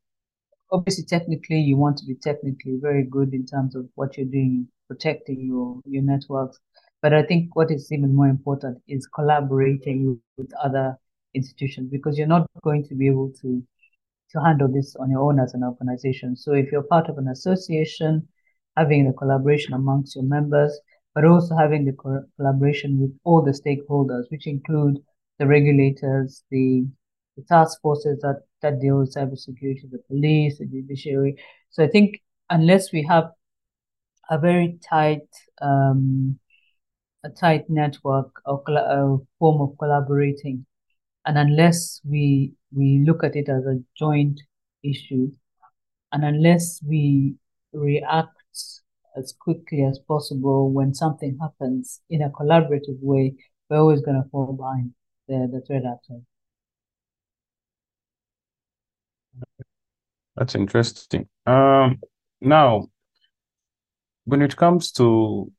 obviously 0.71 1.05
technically 1.05 1.59
you 1.59 1.77
want 1.77 1.97
to 1.97 2.05
be 2.05 2.15
technically 2.15 2.79
very 2.81 3.03
good 3.03 3.33
in 3.33 3.47
terms 3.47 3.75
of 3.75 3.89
what 3.95 4.17
you're 4.17 4.27
doing 4.27 4.69
protecting 4.87 5.41
your 5.41 5.81
your 5.87 6.03
networks 6.03 6.59
but 7.01 7.15
i 7.15 7.23
think 7.23 7.57
what 7.57 7.71
is 7.71 7.91
even 7.91 8.15
more 8.15 8.29
important 8.29 8.77
is 8.87 9.07
collaborating 9.07 10.21
with 10.37 10.51
other 10.63 10.95
institutions 11.35 11.89
because 11.91 12.19
you're 12.19 12.27
not 12.27 12.47
going 12.63 12.87
to 12.87 12.95
be 12.95 13.07
able 13.07 13.33
to 13.41 13.63
to 14.31 14.41
handle 14.41 14.69
this 14.69 14.95
on 14.97 15.11
your 15.11 15.21
own 15.21 15.41
as 15.41 15.55
an 15.55 15.65
organization. 15.65 16.37
So 16.37 16.53
if 16.53 16.71
you're 16.71 16.83
part 16.83 17.09
of 17.09 17.19
an 17.19 17.29
association, 17.29 18.29
having 18.79 19.07
the 19.07 19.13
collaboration 19.13 19.73
amongst 19.75 20.15
your 20.17 20.25
members, 20.25 20.73
but 21.15 21.25
also 21.25 21.57
having 21.57 21.85
the 21.85 21.93
co- 21.93 22.25
collaboration 22.37 23.01
with 23.01 23.13
all 23.25 23.43
the 23.43 23.51
stakeholders, 23.63 24.25
which 24.31 24.47
include 24.47 24.99
the 25.39 25.47
regulators, 25.47 26.43
the, 26.51 26.87
the 27.37 27.43
task 27.49 27.81
forces 27.83 28.19
that, 28.23 28.43
that 28.63 28.81
deal 28.81 28.99
with 28.99 29.15
cybersecurity, 29.15 29.91
the 29.91 30.03
police, 30.09 30.59
the 30.59 30.67
judiciary. 30.67 31.37
So 31.71 31.85
I 31.85 31.89
think 31.89 32.21
unless 32.51 32.93
we 32.93 33.03
have 33.05 33.31
a 34.31 34.39
very 34.39 34.79
tight 34.89 35.29
um, 35.61 36.39
a 37.25 37.31
tight 37.31 37.65
network 37.69 38.31
or 38.47 38.63
a 38.69 39.19
form 39.39 39.61
of 39.61 39.77
collaborating 39.79 40.65
and 41.27 41.37
unless 41.37 42.01
we 42.05 42.53
we 42.73 43.03
look 43.07 43.25
at 43.25 43.37
it 43.37 43.49
as 43.49 43.65
a 43.65 43.81
joint 43.97 44.41
issue, 44.85 45.31
and 46.13 46.25
unless 46.25 46.81
we 46.87 47.35
react 47.73 48.38
as 49.17 49.35
quickly 49.39 49.85
as 49.85 49.99
possible 49.99 50.71
when 50.71 50.95
something 50.95 51.39
happens 51.41 52.01
in 52.09 52.23
a 52.23 52.31
collaborative 52.31 52.99
way, 53.01 53.35
we're 53.69 53.79
always 53.79 54.01
going 54.01 54.23
to 54.23 54.29
fall 54.31 54.53
behind 54.53 54.93
the, 55.27 55.49
the 55.53 55.61
threat 55.67 55.83
actor. 55.85 56.21
That's 60.37 60.55
interesting. 60.55 61.29
Um, 61.47 62.01
now, 62.41 62.89
when 64.25 64.43
it 64.43 64.57
comes 64.57 64.93
to 64.93 65.51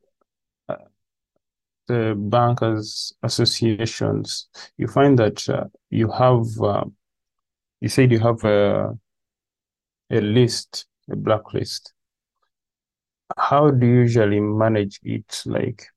the 1.90 2.16
bankers 2.16 3.14
associations, 3.24 4.48
you 4.78 4.88
find 4.88 5.18
that 5.18 5.50
uh, 5.50 5.66
you 5.90 6.10
have, 6.12 6.46
uh, 6.62 6.86
you 7.82 7.90
said 7.90 8.12
you 8.12 8.20
have 8.20 8.44
a, 8.46 8.98
a 10.12 10.22
list, 10.22 10.86
a 11.12 11.16
blacklist. 11.16 11.94
How 13.40 13.72
do 13.72 13.86
you 13.86 14.00
usually 14.02 14.40
manage 14.40 15.00
it? 15.04 15.44
Like 15.46 15.88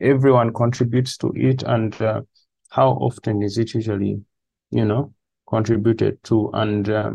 everyone 0.00 0.52
contributes 0.52 1.16
to 1.18 1.32
it, 1.36 1.62
and 1.62 2.00
uh, 2.02 2.22
how 2.70 2.90
often 2.90 3.42
is 3.42 3.58
it 3.58 3.74
usually, 3.74 4.20
you 4.70 4.84
know, 4.84 5.14
contributed 5.48 6.22
to? 6.24 6.50
And 6.52 6.88
uh, 6.88 7.12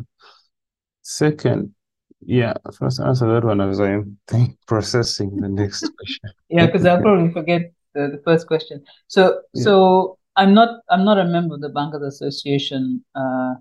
second, 1.01 1.73
yeah, 2.21 2.53
first 2.77 2.99
answer 2.99 3.31
that 3.33 3.43
one 3.43 3.61
as 3.61 3.79
I'm 3.79 4.17
processing 4.67 5.35
the 5.41 5.49
next 5.49 5.81
question. 5.97 6.31
yeah, 6.49 6.65
because 6.65 6.85
I'll 6.85 7.01
probably 7.01 7.31
forget 7.31 7.73
the, 7.93 8.09
the 8.09 8.21
first 8.23 8.47
question. 8.47 8.83
So 9.07 9.41
yeah. 9.53 9.63
so 9.63 10.17
I'm 10.35 10.53
not 10.53 10.81
I'm 10.89 11.03
not 11.03 11.17
a 11.17 11.25
member 11.25 11.55
of 11.55 11.61
the 11.61 11.69
Bankers 11.69 12.01
Association. 12.01 13.03
Uh, 13.15 13.55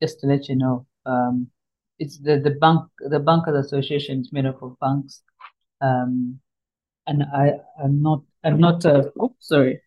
just 0.00 0.20
to 0.20 0.26
let 0.26 0.48
you 0.48 0.56
know, 0.56 0.86
um, 1.06 1.48
it's 1.98 2.18
the 2.18 2.38
the 2.38 2.50
bank 2.50 2.82
the 2.98 3.18
Bankers 3.18 3.66
Association 3.66 4.20
is 4.20 4.32
made 4.32 4.46
up 4.46 4.62
of 4.62 4.78
banks, 4.80 5.22
um, 5.80 6.40
and 7.06 7.22
I 7.22 7.52
I'm 7.82 8.02
not 8.02 8.22
I'm 8.44 8.60
not 8.60 8.84
a 8.84 9.12
oh, 9.18 9.34
sorry, 9.40 9.80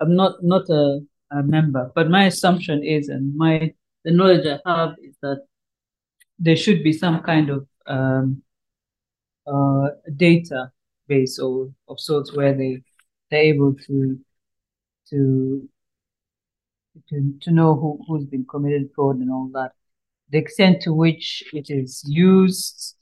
I'm 0.00 0.14
not 0.16 0.42
not 0.42 0.68
a, 0.70 1.00
a 1.30 1.42
member. 1.42 1.92
But 1.94 2.10
my 2.10 2.26
assumption 2.26 2.82
is, 2.82 3.08
and 3.08 3.36
my 3.36 3.72
the 4.04 4.12
knowledge 4.12 4.46
I 4.46 4.58
have 4.68 4.94
is 5.02 5.16
that 5.22 5.46
there 6.38 6.56
should 6.56 6.82
be 6.82 6.92
some 6.92 7.22
kind 7.22 7.50
of 7.50 7.66
um, 7.86 8.42
uh, 9.46 9.88
data 10.16 10.72
base 11.08 11.38
or 11.38 11.70
of 11.88 12.00
sorts 12.00 12.34
where 12.34 12.54
they 12.54 12.82
they're 13.30 13.40
able 13.54 13.74
to 13.86 14.18
to 15.10 15.68
to 17.08 17.34
to 17.42 17.50
know 17.52 17.74
who 17.74 18.00
who's 18.06 18.24
been 18.24 18.44
committed 18.44 18.90
fraud 18.94 19.16
and 19.16 19.30
all 19.30 19.48
that. 19.52 19.72
The 20.30 20.38
extent 20.38 20.82
to 20.82 20.92
which 20.92 21.44
it 21.52 21.66
is 21.70 22.02
used, 22.06 22.96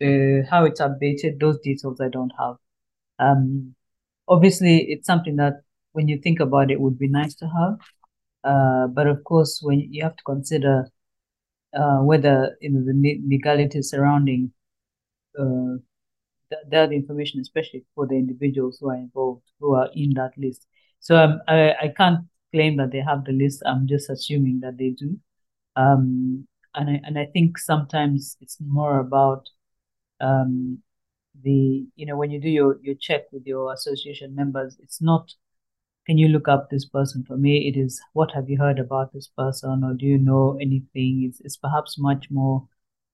how 0.50 0.64
it's 0.64 0.81
updated, 0.81 1.40
those 1.40 1.59
details 1.61 2.00
I 2.00 2.09
don't 2.09 2.33
have. 2.38 2.57
Um, 3.19 3.75
obviously, 4.28 4.78
it's 4.90 5.07
something 5.07 5.37
that 5.37 5.62
when 5.93 6.09
you 6.09 6.21
think 6.21 6.40
about 6.40 6.71
it, 6.71 6.81
would 6.81 6.99
be 6.99 7.09
nice 7.09 7.35
to 7.37 7.47
have. 7.47 7.78
Uh, 8.45 8.87
but 8.88 9.07
of 9.07 9.25
course, 9.25 9.61
when 9.62 9.81
you 9.81 10.02
have 10.02 10.16
to 10.16 10.25
consider 10.25 10.90
uh, 11.75 11.99
whether 11.99 12.57
you 12.61 12.71
know 12.71 12.85
the 12.85 13.21
legality 13.26 13.83
surrounding 13.83 14.52
uh, 15.38 15.76
that 16.69 16.93
information, 16.93 17.40
especially 17.40 17.85
for 17.95 18.07
the 18.07 18.14
individuals 18.14 18.78
who 18.81 18.90
are 18.90 18.97
involved, 18.97 19.43
who 19.61 19.75
are 19.75 19.88
in 19.95 20.11
that 20.14 20.33
list. 20.37 20.66
So 21.00 21.16
um, 21.16 21.40
I, 21.49 21.75
I 21.83 21.88
can't 21.97 22.21
claim 22.52 22.76
that 22.76 22.93
they 22.93 23.00
have 23.00 23.25
the 23.25 23.33
list. 23.33 23.62
I'm 23.66 23.87
just 23.87 24.11
assuming 24.11 24.61
that 24.61 24.78
they 24.78 24.90
do. 24.90 25.19
Um, 25.76 26.47
and 26.75 26.90
I, 26.90 27.00
and 27.04 27.19
I 27.19 27.26
think 27.26 27.59
sometimes 27.59 28.37
it's 28.40 28.59
more 28.61 28.99
about 29.00 29.49
um, 30.21 30.78
the 31.43 31.87
you 31.97 32.07
know 32.07 32.16
when 32.16 32.31
you 32.31 32.40
do 32.40 32.49
your 32.49 32.78
your 32.83 32.95
check 32.95 33.23
with 33.33 33.47
your 33.47 33.73
association 33.73 34.35
members, 34.35 34.76
it's 34.81 35.00
not 35.02 35.33
can 36.07 36.19
you 36.19 36.28
look 36.28 36.49
up 36.49 36.69
this 36.69 36.85
person 36.85 37.25
for 37.25 37.37
me? 37.37 37.69
It 37.69 37.78
is 37.78 38.00
what 38.12 38.33
have 38.33 38.50
you 38.50 38.59
heard 38.59 38.78
about 38.78 39.12
this 39.12 39.28
person 39.28 39.83
or 39.85 39.95
do 39.95 40.07
you 40.07 40.19
know 40.19 40.59
anything? 40.61 41.25
It's, 41.28 41.40
it's 41.40 41.57
perhaps 41.57 41.99
much 41.99 42.26
more 42.31 42.66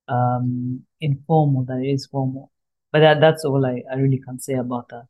um, 0.08 0.82
informal 1.00 1.64
than 1.64 1.84
it 1.84 1.88
is 1.88 2.06
formal. 2.06 2.50
But 2.92 3.00
that, 3.00 3.20
that's 3.20 3.44
all 3.44 3.64
I, 3.64 3.82
I 3.90 3.96
really 3.96 4.18
can 4.18 4.40
say 4.40 4.54
about 4.54 4.88
that. 4.88 5.04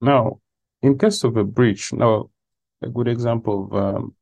Now, 0.00 0.40
in 0.82 0.98
case 0.98 1.22
of 1.22 1.36
a 1.36 1.44
breach, 1.44 1.92
now 1.92 2.30
a 2.82 2.88
good 2.88 3.08
example 3.08 3.68
of 3.70 3.96
um, 3.96 4.14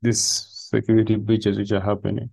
these 0.00 0.55
security 0.76 1.16
breaches 1.16 1.58
which 1.58 1.72
are 1.72 1.80
happening. 1.80 2.30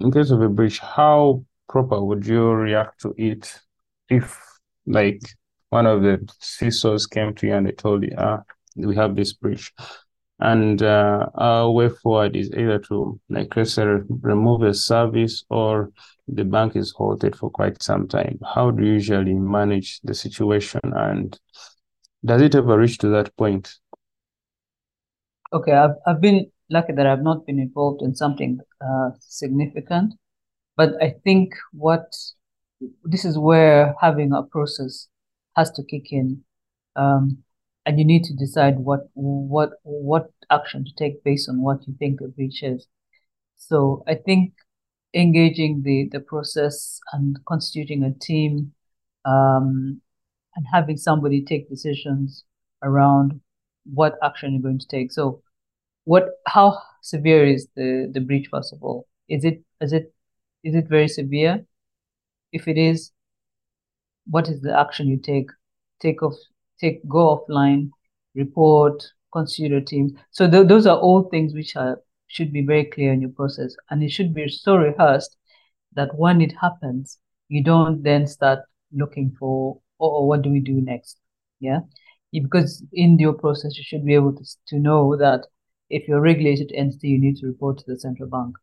In 0.00 0.10
case 0.10 0.30
of 0.30 0.42
a 0.42 0.48
breach, 0.48 0.78
how 0.78 1.44
proper 1.68 2.02
would 2.02 2.26
you 2.26 2.50
react 2.50 3.00
to 3.02 3.14
it 3.16 3.60
if, 4.08 4.38
like, 4.86 5.22
one 5.70 5.86
of 5.86 6.02
the 6.02 6.18
CISOs 6.40 7.08
came 7.08 7.34
to 7.34 7.46
you 7.46 7.54
and 7.54 7.66
they 7.66 7.72
told 7.72 8.02
you, 8.02 8.14
ah, 8.18 8.40
we 8.76 8.94
have 8.96 9.16
this 9.16 9.32
breach. 9.32 9.72
And 10.38 10.82
uh, 10.82 11.26
our 11.34 11.70
way 11.70 11.88
forward 11.88 12.36
is 12.36 12.50
either 12.50 12.78
to, 12.88 13.18
like 13.30 13.54
remove 13.56 14.62
a 14.62 14.74
service 14.74 15.44
or 15.48 15.92
the 16.28 16.44
bank 16.44 16.76
is 16.76 16.92
halted 16.92 17.36
for 17.36 17.48
quite 17.48 17.82
some 17.82 18.06
time. 18.08 18.38
How 18.54 18.70
do 18.70 18.84
you 18.84 18.94
usually 18.94 19.34
manage 19.34 20.00
the 20.02 20.14
situation? 20.14 20.80
And 20.82 21.38
does 22.24 22.42
it 22.42 22.54
ever 22.54 22.76
reach 22.76 22.98
to 22.98 23.08
that 23.10 23.34
point? 23.36 23.72
Okay, 25.52 25.72
I've, 25.72 25.96
I've 26.06 26.20
been 26.20 26.51
lucky 26.72 26.92
that 26.92 27.06
I've 27.06 27.22
not 27.22 27.46
been 27.46 27.58
involved 27.58 28.02
in 28.02 28.14
something 28.14 28.58
uh, 28.80 29.10
significant. 29.20 30.14
But 30.76 30.90
I 31.02 31.14
think 31.24 31.54
what 31.72 32.12
this 33.04 33.24
is 33.24 33.38
where 33.38 33.94
having 34.00 34.32
a 34.32 34.42
process 34.42 35.08
has 35.56 35.70
to 35.72 35.84
kick 35.84 36.06
in. 36.10 36.42
Um, 36.96 37.38
and 37.84 37.98
you 37.98 38.04
need 38.04 38.24
to 38.24 38.34
decide 38.34 38.78
what 38.78 39.08
what 39.14 39.70
what 39.82 40.30
action 40.50 40.84
to 40.84 40.94
take 40.96 41.24
based 41.24 41.48
on 41.48 41.62
what 41.62 41.86
you 41.86 41.94
think 41.98 42.20
a 42.20 42.28
breach 42.28 42.62
is. 42.62 42.86
So 43.56 44.04
I 44.06 44.14
think 44.14 44.54
engaging 45.14 45.82
the 45.84 46.08
the 46.12 46.20
process 46.20 47.00
and 47.12 47.38
constituting 47.46 48.02
a 48.04 48.12
team 48.12 48.72
um, 49.24 50.00
and 50.54 50.66
having 50.72 50.96
somebody 50.96 51.44
take 51.44 51.68
decisions 51.68 52.44
around 52.82 53.40
what 53.84 54.14
action 54.22 54.52
you're 54.52 54.62
going 54.62 54.78
to 54.78 54.86
take. 54.86 55.12
So 55.12 55.42
what 56.04 56.24
how 56.46 56.78
severe 57.00 57.46
is 57.46 57.68
the 57.76 58.10
the 58.12 58.20
breach 58.20 58.48
all? 58.80 59.06
Is 59.28 59.44
it 59.44 59.62
is 59.80 59.92
it 59.92 60.12
is 60.64 60.74
it 60.74 60.88
very 60.88 61.08
severe? 61.08 61.64
If 62.52 62.68
it 62.68 62.78
is, 62.78 63.12
what 64.26 64.48
is 64.48 64.60
the 64.60 64.78
action 64.78 65.08
you 65.08 65.18
take? 65.18 65.48
Take 66.00 66.22
off, 66.22 66.34
take 66.80 67.06
go 67.08 67.46
offline, 67.48 67.90
report, 68.34 69.02
consider 69.32 69.80
teams 69.80 70.12
So 70.30 70.50
th- 70.50 70.68
those 70.68 70.86
are 70.86 70.98
all 70.98 71.24
things 71.30 71.54
which 71.54 71.76
are 71.76 72.00
should 72.26 72.52
be 72.52 72.62
very 72.64 72.84
clear 72.86 73.12
in 73.12 73.20
your 73.20 73.30
process, 73.30 73.76
and 73.90 74.02
it 74.02 74.10
should 74.10 74.34
be 74.34 74.48
so 74.48 74.76
rehearsed 74.76 75.36
that 75.94 76.14
when 76.16 76.40
it 76.40 76.52
happens, 76.60 77.18
you 77.48 77.62
don't 77.62 78.02
then 78.02 78.26
start 78.26 78.60
looking 78.92 79.34
for 79.38 79.80
oh, 80.00 80.16
oh 80.18 80.24
what 80.26 80.42
do 80.42 80.50
we 80.50 80.60
do 80.60 80.80
next? 80.80 81.18
Yeah, 81.60 81.80
because 82.32 82.82
in 82.92 83.18
your 83.18 83.34
process 83.34 83.76
you 83.76 83.84
should 83.84 84.04
be 84.04 84.14
able 84.14 84.32
to 84.34 84.44
to 84.68 84.78
know 84.78 85.16
that 85.16 85.46
if 85.92 86.08
you're 86.08 86.18
a 86.18 86.28
regulated 86.32 86.72
entity, 86.74 87.08
you 87.08 87.20
need 87.20 87.36
to 87.36 87.46
report 87.46 87.78
to 87.78 87.84
the 87.86 88.00
central 88.00 88.28
bank. 88.28 88.56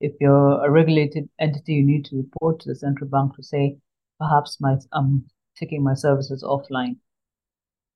If 0.00 0.12
you're 0.20 0.64
a 0.64 0.70
regulated 0.70 1.28
entity, 1.38 1.74
you 1.74 1.84
need 1.84 2.04
to 2.06 2.16
report 2.16 2.60
to 2.60 2.68
the 2.68 2.76
central 2.76 3.10
bank 3.10 3.34
to 3.36 3.42
say, 3.42 3.78
perhaps 4.18 4.58
my 4.60 4.76
I'm 4.92 5.24
taking 5.58 5.82
my 5.82 5.94
services 5.94 6.44
offline. 6.44 6.96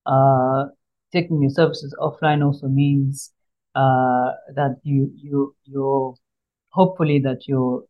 Uh, 0.05 0.65
taking 1.13 1.41
your 1.41 1.49
services 1.49 1.95
offline 1.99 2.45
also 2.45 2.67
means 2.67 3.31
uh, 3.73 4.31
that 4.53 4.75
you 4.83 5.11
you 5.15 5.55
you're 5.63 6.15
hopefully 6.69 7.19
that 7.19 7.47
you're 7.47 7.85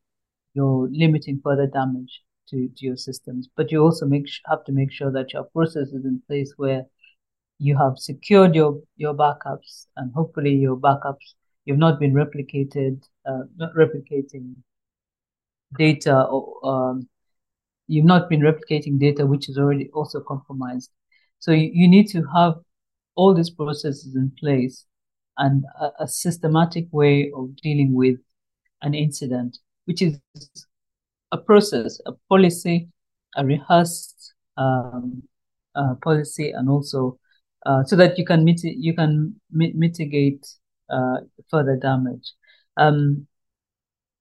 you're 0.54 0.90
limiting 0.92 1.42
further 1.44 1.68
damage 1.68 2.22
to, 2.50 2.70
to 2.78 2.86
your 2.86 2.98
systems. 2.98 3.50
But 3.58 3.72
you 3.72 3.82
also 3.84 4.06
make 4.06 4.28
have 4.46 4.64
to 4.66 4.72
make 4.72 4.92
sure 4.92 5.12
that 5.12 5.34
your 5.34 5.46
process 5.46 5.88
is 5.90 6.06
in 6.06 6.22
place 6.28 6.54
where 6.58 6.86
you 7.60 7.78
have 7.78 7.98
secured 7.98 8.56
your 8.56 8.80
your 8.96 9.14
backups 9.14 9.88
and 9.98 10.14
hopefully 10.14 10.54
your 10.56 10.78
backups 10.78 11.34
you've 11.66 11.78
not 11.78 12.00
been 12.00 12.14
replicated 12.14 13.02
uh, 13.26 13.44
not 13.58 13.74
replicating 13.74 14.56
data 15.78 16.24
or 16.24 16.66
um, 16.66 17.08
you've 17.88 18.06
not 18.06 18.30
been 18.30 18.42
replicating 18.42 19.00
data 19.00 19.26
which 19.26 19.50
is 19.50 19.58
already 19.58 19.90
also 19.94 20.20
compromised. 20.20 20.92
So 21.40 21.52
you, 21.52 21.70
you 21.74 21.88
need 21.88 22.08
to 22.10 22.24
have 22.36 22.56
all 23.16 23.34
these 23.34 23.50
processes 23.50 24.16
in 24.16 24.32
place 24.40 24.86
and 25.38 25.64
a, 25.80 26.04
a, 26.04 26.08
systematic 26.08 26.88
way 26.92 27.32
of 27.36 27.56
dealing 27.58 27.94
with 27.94 28.18
an 28.82 28.94
incident, 28.94 29.58
which 29.86 30.02
is 30.02 30.20
a 31.32 31.38
process, 31.38 32.00
a 32.06 32.12
policy, 32.30 32.90
a 33.36 33.46
rehearsed 33.46 34.34
um, 34.58 35.24
uh, 35.76 35.96
policy, 36.04 36.52
and 36.52 36.70
also 36.70 37.20
uh, 37.68 37.84
so 37.86 37.96
that 37.98 38.18
you 38.18 38.26
can 38.26 38.46
mit- 38.46 38.78
you 38.88 38.96
can 38.96 39.36
mi- 39.52 39.74
mitigate 39.76 40.46
uh, 40.90 41.18
further 41.52 41.78
damage. 41.78 42.34
Um, 42.78 43.28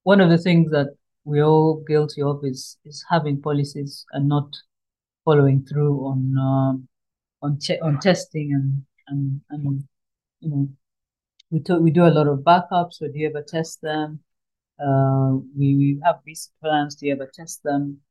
one 0.03 0.21
of 0.21 0.29
the 0.29 0.37
things 0.37 0.71
that 0.71 0.95
we're 1.25 1.43
all 1.45 1.83
guilty 1.87 2.21
of 2.21 2.39
is 2.43 2.77
is 2.85 3.05
having 3.09 3.41
policies 3.41 4.05
and 4.13 4.27
not 4.29 4.49
following 5.25 5.65
through 5.65 5.97
on 6.05 6.19
um, 6.37 6.87
on 7.41 7.59
che- 7.59 7.79
on 7.81 7.99
testing 7.99 8.53
and 8.53 8.83
and 9.09 9.41
and 9.51 9.83
you 10.41 10.49
know 10.49 10.69
we 11.51 11.59
to- 11.61 11.79
we 11.79 11.91
do 11.91 12.05
a 12.05 12.15
lot 12.17 12.27
of 12.27 12.39
backups. 12.39 12.95
So 12.95 13.07
do 13.07 13.19
you 13.19 13.29
ever 13.29 13.43
test 13.43 13.81
them? 13.81 14.21
Uh, 14.79 15.37
we, 15.57 15.75
we 15.75 16.01
have 16.05 16.19
these 16.25 16.51
plans. 16.61 16.95
Do 16.95 17.07
you 17.07 17.13
ever 17.13 17.29
test 17.33 17.63
them? 17.63 18.01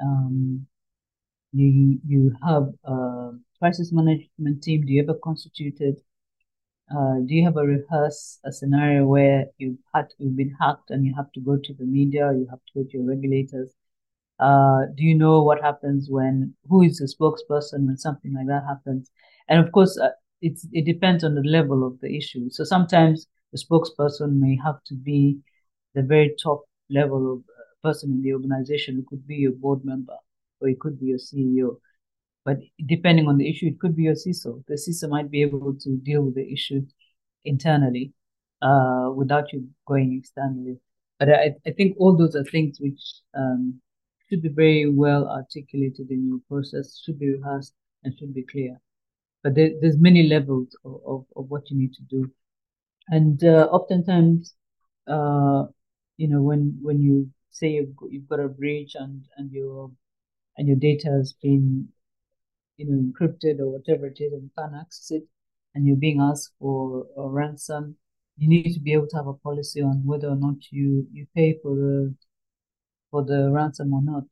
Um, 0.00 0.66
you 1.52 2.00
you 2.06 2.36
have 2.46 2.68
a 2.84 3.32
crisis 3.62 3.92
management 3.92 4.60
team. 4.60 4.84
Do 4.84 4.92
you 4.92 5.02
ever 5.04 5.16
constitute 5.22 5.80
it? 5.80 6.02
Uh, 6.90 7.18
do 7.24 7.32
you 7.32 7.44
have 7.44 7.56
a 7.56 7.64
rehearse 7.64 8.40
a 8.44 8.50
scenario 8.50 9.06
where 9.06 9.46
you've 9.58 9.78
had 9.94 10.06
you've 10.18 10.36
been 10.36 10.54
hacked 10.60 10.90
and 10.90 11.06
you 11.06 11.14
have 11.16 11.30
to 11.32 11.40
go 11.40 11.56
to 11.56 11.72
the 11.74 11.84
media, 11.84 12.32
you 12.32 12.46
have 12.50 12.58
to 12.66 12.72
go 12.74 12.82
to 12.82 12.98
your 12.98 13.06
regulators? 13.06 13.70
Uh, 14.40 14.80
do 14.96 15.04
you 15.04 15.14
know 15.14 15.42
what 15.44 15.62
happens 15.62 16.08
when 16.10 16.52
who 16.68 16.82
is 16.82 16.98
the 16.98 17.06
spokesperson 17.06 17.86
when 17.86 17.96
something 17.96 18.34
like 18.34 18.48
that 18.48 18.64
happens? 18.66 19.12
And 19.48 19.64
of 19.64 19.70
course, 19.70 19.96
uh, 19.96 20.16
it's 20.40 20.66
it 20.72 20.84
depends 20.84 21.22
on 21.22 21.36
the 21.36 21.48
level 21.58 21.86
of 21.86 22.00
the 22.00 22.10
issue. 22.16 22.50
So 22.50 22.64
sometimes 22.64 23.28
the 23.52 23.62
spokesperson 23.64 24.40
may 24.40 24.58
have 24.64 24.82
to 24.88 24.94
be 24.94 25.38
the 25.94 26.02
very 26.02 26.34
top 26.42 26.62
level 26.90 27.32
of 27.32 27.38
uh, 27.38 27.88
person 27.88 28.10
in 28.10 28.22
the 28.22 28.32
organization. 28.32 28.98
It 28.98 29.06
could 29.06 29.24
be 29.24 29.36
your 29.36 29.52
board 29.52 29.84
member 29.84 30.16
or 30.60 30.68
it 30.68 30.80
could 30.80 30.98
be 30.98 31.06
your 31.06 31.18
CEO. 31.18 31.76
But 32.44 32.58
depending 32.86 33.28
on 33.28 33.38
the 33.38 33.48
issue, 33.48 33.66
it 33.66 33.78
could 33.78 33.96
be 33.96 34.04
your 34.04 34.14
CISO. 34.14 34.64
The 34.66 34.74
CISO 34.74 35.08
might 35.08 35.30
be 35.30 35.42
able 35.42 35.74
to 35.74 35.96
deal 35.98 36.22
with 36.22 36.34
the 36.34 36.52
issue 36.52 36.82
internally 37.44 38.12
uh, 38.60 39.10
without 39.14 39.52
you 39.52 39.68
going 39.86 40.16
externally. 40.18 40.78
But 41.18 41.28
I, 41.30 41.54
I 41.66 41.70
think 41.70 41.96
all 41.98 42.16
those 42.16 42.34
are 42.34 42.44
things 42.44 42.78
which 42.80 43.00
um, 43.36 43.80
should 44.28 44.42
be 44.42 44.48
very 44.48 44.88
well 44.88 45.28
articulated 45.28 46.10
in 46.10 46.26
your 46.26 46.40
process, 46.48 47.00
should 47.04 47.18
be 47.18 47.34
rehearsed, 47.34 47.74
and 48.02 48.12
should 48.18 48.34
be 48.34 48.44
clear. 48.44 48.80
But 49.42 49.54
there, 49.54 49.70
there's 49.80 49.98
many 49.98 50.24
levels 50.24 50.76
of, 50.84 51.00
of, 51.06 51.24
of, 51.36 51.50
what 51.50 51.70
you 51.70 51.78
need 51.78 51.92
to 51.94 52.02
do. 52.02 52.30
And 53.08 53.42
uh, 53.44 53.68
oftentimes, 53.70 54.54
uh, 55.06 55.64
you 56.16 56.28
know, 56.28 56.42
when 56.42 56.78
when 56.80 57.00
you 57.02 57.30
say 57.50 57.68
you've, 57.68 57.94
you've 58.10 58.28
got 58.28 58.40
a 58.40 58.48
breach 58.48 58.92
and, 58.94 59.24
and 59.36 59.50
your 59.50 59.90
and 60.56 60.68
your 60.68 60.76
data 60.76 61.08
has 61.08 61.34
been 61.42 61.88
you 62.82 62.90
know, 62.90 63.02
encrypted 63.02 63.58
or 63.60 63.70
whatever 63.70 64.06
it 64.06 64.18
is, 64.20 64.32
and 64.32 64.42
you 64.42 64.50
can't 64.58 64.74
access 64.74 65.10
it, 65.12 65.24
and 65.74 65.86
you're 65.86 65.96
being 65.96 66.20
asked 66.20 66.52
for 66.58 67.06
a 67.16 67.28
ransom, 67.28 67.96
you 68.36 68.48
need 68.48 68.72
to 68.74 68.80
be 68.80 68.92
able 68.92 69.06
to 69.08 69.16
have 69.16 69.26
a 69.26 69.34
policy 69.34 69.80
on 69.82 70.02
whether 70.04 70.28
or 70.28 70.36
not 70.36 70.56
you 70.70 71.06
you 71.12 71.26
pay 71.34 71.58
for 71.62 71.74
the 71.74 72.14
for 73.10 73.24
the 73.24 73.50
ransom 73.50 73.92
or 73.92 74.02
not. 74.02 74.24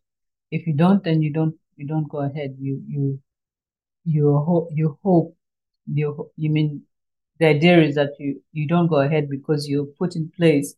If 0.51 0.67
you 0.67 0.75
don't, 0.75 1.05
then 1.05 1.23
you 1.23 1.33
don't 1.33 1.55
you 1.77 1.87
don't 1.87 2.09
go 2.09 2.21
ahead. 2.21 2.57
You 2.59 2.83
you 2.87 3.21
you 4.05 4.37
hope 4.39 4.71
you 4.73 4.99
hope 5.03 5.37
you 5.87 6.31
you 6.37 6.51
mean 6.51 6.83
the 7.39 7.47
idea 7.47 7.83
is 7.83 7.95
that 7.95 8.13
you 8.19 8.43
you 8.53 8.67
don't 8.67 8.89
go 8.89 9.01
ahead 9.01 9.29
because 9.31 9.69
you 9.69 9.95
put 9.99 10.17
in 10.17 10.31
place 10.37 10.75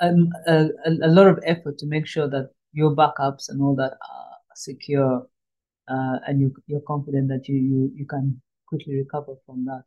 um, 0.00 0.28
a, 0.46 0.68
a, 0.86 0.90
a 1.04 1.08
lot 1.08 1.28
of 1.28 1.38
effort 1.44 1.78
to 1.78 1.86
make 1.86 2.06
sure 2.06 2.28
that 2.28 2.50
your 2.72 2.94
backups 2.94 3.48
and 3.48 3.62
all 3.62 3.74
that 3.76 3.92
are 3.92 4.36
secure 4.54 5.26
uh, 5.94 6.16
and 6.26 6.40
you 6.40 6.48
you're 6.68 6.86
confident 6.92 7.28
that 7.28 7.48
you, 7.48 7.56
you 7.70 7.92
you 8.00 8.06
can 8.06 8.40
quickly 8.66 8.94
recover 8.96 9.34
from 9.46 9.64
that 9.66 9.82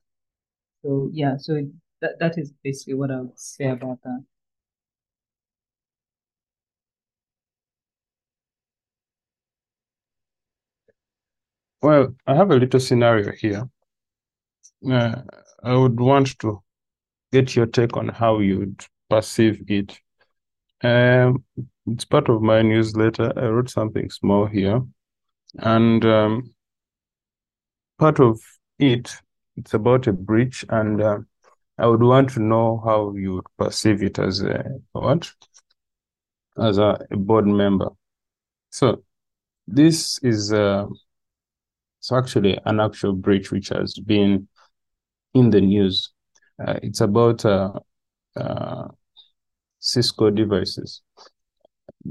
so 0.83 1.09
yeah 1.13 1.35
so 1.37 1.53
that 2.01 2.19
that 2.19 2.37
is 2.37 2.53
basically 2.63 2.95
what 2.95 3.11
i 3.11 3.19
would 3.21 3.39
say 3.39 3.67
about 3.77 3.99
that 4.03 4.23
Well, 11.81 12.15
I 12.27 12.35
have 12.35 12.51
a 12.51 12.57
little 12.57 12.81
scenario 12.81 13.31
here. 13.31 13.69
Uh, 14.89 15.21
I 15.63 15.75
would 15.75 15.99
want 15.99 16.37
to 16.39 16.61
get 17.33 17.55
your 17.55 17.67
take 17.67 17.97
on 17.97 18.09
how 18.09 18.39
you'd 18.39 18.85
perceive 19.09 19.63
it. 19.69 19.99
Um, 20.83 21.45
it's 21.87 22.05
part 22.05 22.29
of 22.29 22.41
my 22.41 22.61
newsletter. 22.63 23.33
I 23.37 23.47
wrote 23.49 23.69
something 23.69 24.09
small 24.11 24.47
here, 24.47 24.83
and 25.59 26.05
um, 26.05 26.53
part 27.97 28.19
of 28.19 28.39
it, 28.79 29.15
it's 29.55 29.73
about 29.73 30.07
a 30.07 30.13
breach, 30.13 30.65
and 30.69 31.01
uh, 31.01 31.19
I 31.77 31.87
would 31.87 32.03
want 32.03 32.31
to 32.31 32.39
know 32.39 32.81
how 32.85 33.13
you 33.15 33.35
would 33.35 33.45
perceive 33.57 34.03
it 34.03 34.19
as 34.19 34.41
a 34.41 34.63
what, 34.91 35.31
as 36.57 36.77
a, 36.77 36.99
a 37.11 37.17
board 37.17 37.47
member. 37.47 37.89
So 38.69 39.03
this 39.67 40.19
is 40.19 40.53
uh, 40.53 40.85
it's 41.99 42.11
actually 42.11 42.59
an 42.65 42.79
actual 42.79 43.13
breach 43.13 43.51
which 43.51 43.69
has 43.69 43.95
been 43.95 44.47
in 45.33 45.49
the 45.49 45.61
news. 45.61 46.11
Uh, 46.65 46.79
it's 46.83 47.01
about 47.01 47.43
uh, 47.45 47.71
uh, 48.35 48.87
Cisco 49.79 50.29
devices. 50.29 51.01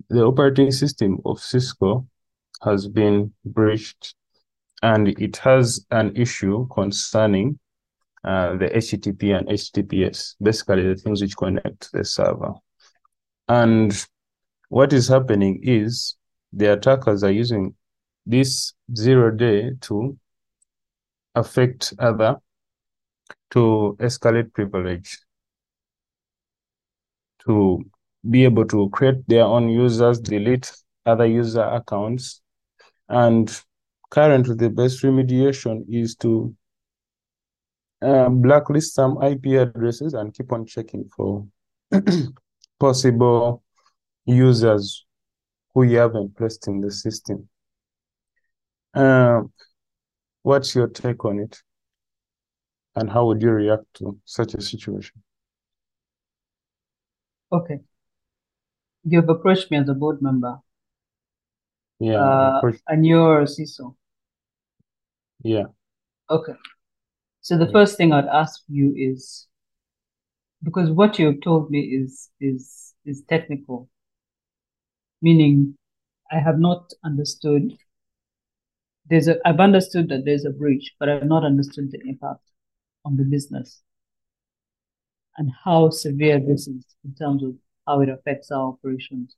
The 0.08 0.24
operating 0.24 0.70
system 0.72 1.20
of 1.24 1.40
Cisco 1.40 2.06
has 2.62 2.86
been 2.88 3.32
breached 3.44 4.14
and 4.82 5.08
it 5.08 5.36
has 5.38 5.84
an 5.90 6.14
issue 6.16 6.66
concerning 6.68 7.58
uh, 8.24 8.56
the 8.56 8.66
HTTP 8.68 9.36
and 9.36 9.48
HTTPS, 9.48 10.36
basically 10.42 10.88
the 10.88 10.96
things 10.96 11.20
which 11.20 11.36
connect 11.36 11.92
the 11.92 12.04
server. 12.04 12.54
And 13.48 14.06
what 14.68 14.92
is 14.92 15.08
happening 15.08 15.60
is 15.62 16.16
the 16.52 16.72
attackers 16.72 17.22
are 17.22 17.30
using 17.30 17.74
this 18.26 18.72
zero 18.96 19.30
day 19.30 19.72
to 19.82 20.16
affect 21.34 21.92
other 21.98 22.36
to 23.50 23.96
escalate 24.00 24.52
privilege 24.52 25.18
to 27.46 27.84
be 28.28 28.44
able 28.44 28.64
to 28.66 28.88
create 28.90 29.26
their 29.28 29.44
own 29.44 29.68
users, 29.68 30.18
delete 30.18 30.72
other 31.04 31.26
user 31.26 31.62
accounts. 31.62 32.40
And 33.08 33.50
currently, 34.10 34.54
the 34.54 34.70
best 34.70 35.02
remediation 35.02 35.84
is 35.88 36.16
to 36.16 36.54
uh, 38.02 38.28
blacklist 38.28 38.94
some 38.94 39.22
IP 39.22 39.46
addresses 39.60 40.14
and 40.14 40.34
keep 40.34 40.52
on 40.52 40.66
checking 40.66 41.08
for 41.16 41.46
possible 42.80 43.62
users 44.26 45.04
who 45.74 45.82
you 45.82 45.98
haven't 45.98 46.36
placed 46.36 46.66
in 46.68 46.80
the 46.80 46.90
system. 46.90 47.48
Uh, 48.94 49.42
what's 50.42 50.74
your 50.74 50.88
take 50.88 51.24
on 51.24 51.40
it? 51.40 51.62
And 52.96 53.10
how 53.10 53.26
would 53.26 53.42
you 53.42 53.50
react 53.50 53.86
to 53.94 54.18
such 54.24 54.54
a 54.54 54.60
situation? 54.60 55.22
okay 57.54 57.80
you've 59.04 59.28
approached 59.28 59.70
me 59.70 59.76
as 59.78 59.88
a 59.88 59.94
board 59.94 60.20
member 60.20 60.58
Yeah, 61.98 62.20
uh, 62.20 62.62
and 62.88 63.06
you're 63.06 63.42
a 63.42 63.46
CISO. 63.46 63.96
yeah. 65.42 65.66
Okay. 66.30 66.54
So 67.42 67.58
the 67.58 67.66
Yeah. 67.66 67.72
first 67.72 67.96
thing 67.98 68.12
I'd 68.12 68.26
ask 68.26 68.62
you 68.68 68.94
is 68.96 69.48
because 70.64 70.90
what 70.90 71.16
you've 71.18 71.40
told 71.42 71.70
me 71.70 71.80
is 71.80 72.30
is 72.40 72.94
is 73.04 73.22
technical, 73.28 73.88
meaning 75.20 75.76
I 76.30 76.40
have 76.40 76.58
not 76.60 76.92
understood. 77.04 77.78
There's 79.08 79.28
a 79.28 79.38
I've 79.48 79.60
understood 79.60 80.10
that 80.10 80.26
there's 80.26 80.44
a 80.44 80.50
breach, 80.50 80.94
but 80.98 81.08
I've 81.08 81.24
not 81.24 81.42
understood 81.42 81.90
the 81.90 82.00
impact 82.06 82.42
on 83.04 83.16
the 83.16 83.24
business 83.24 83.82
and 85.36 85.50
how 85.64 85.90
severe 85.90 86.38
this 86.40 86.66
is 86.68 86.84
in 87.04 87.14
terms 87.14 87.42
of 87.42 87.54
how 87.86 88.00
it 88.00 88.08
affects 88.08 88.50
our 88.50 88.68
operations. 88.68 89.36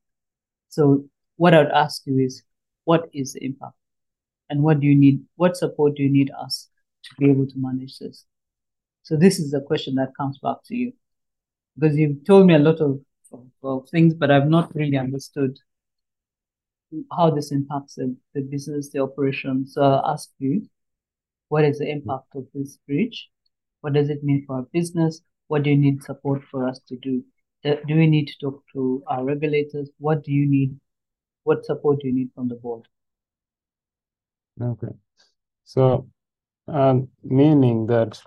So 0.70 1.06
what 1.36 1.54
I'd 1.54 1.68
ask 1.68 2.02
you 2.06 2.18
is, 2.18 2.42
what 2.84 3.08
is 3.12 3.32
the 3.32 3.44
impact, 3.44 3.74
and 4.48 4.62
what 4.62 4.80
do 4.80 4.86
you 4.86 4.94
need? 4.94 5.22
What 5.36 5.56
support 5.56 5.96
do 5.96 6.02
you 6.02 6.10
need 6.10 6.30
us 6.30 6.68
to 7.04 7.10
be 7.18 7.30
able 7.30 7.46
to 7.46 7.54
manage 7.56 7.98
this? 7.98 8.24
So 9.02 9.16
this 9.16 9.38
is 9.38 9.54
a 9.54 9.60
question 9.60 9.94
that 9.96 10.16
comes 10.16 10.38
back 10.38 10.56
to 10.66 10.74
you 10.74 10.92
because 11.78 11.96
you've 11.96 12.24
told 12.24 12.46
me 12.46 12.54
a 12.54 12.58
lot 12.58 12.80
of, 12.80 13.00
of, 13.32 13.46
of 13.62 13.88
things, 13.88 14.14
but 14.14 14.30
I've 14.30 14.48
not 14.48 14.74
really 14.74 14.96
understood 14.96 15.56
how 17.12 17.30
this 17.30 17.52
impacts 17.52 17.96
the, 17.96 18.16
the 18.34 18.40
business, 18.40 18.90
the 18.90 19.00
operation. 19.00 19.66
So 19.66 19.82
I'll 19.82 20.06
ask 20.06 20.30
you, 20.38 20.68
what 21.48 21.64
is 21.64 21.78
the 21.78 21.88
impact 21.88 22.34
of 22.34 22.46
this 22.54 22.78
breach? 22.86 23.28
What 23.80 23.92
does 23.92 24.10
it 24.10 24.24
mean 24.24 24.44
for 24.46 24.56
our 24.56 24.66
business? 24.72 25.20
What 25.48 25.62
do 25.62 25.70
you 25.70 25.76
need 25.76 26.02
support 26.02 26.42
for 26.50 26.66
us 26.66 26.80
to? 26.88 26.96
Do 26.96 27.22
do 27.62 27.96
we 27.96 28.06
need 28.06 28.26
to 28.26 28.34
talk 28.40 28.62
to 28.72 29.02
our 29.08 29.24
regulators? 29.24 29.90
What 29.98 30.24
do 30.24 30.32
you 30.32 30.48
need? 30.48 30.78
What 31.46 31.64
support 31.64 32.00
do 32.00 32.08
you 32.08 32.14
need 32.14 32.30
from 32.34 32.48
the 32.48 32.56
board? 32.56 32.88
Okay. 34.60 34.94
So, 35.64 36.08
uh, 36.66 36.98
meaning 37.22 37.86
that 37.86 38.20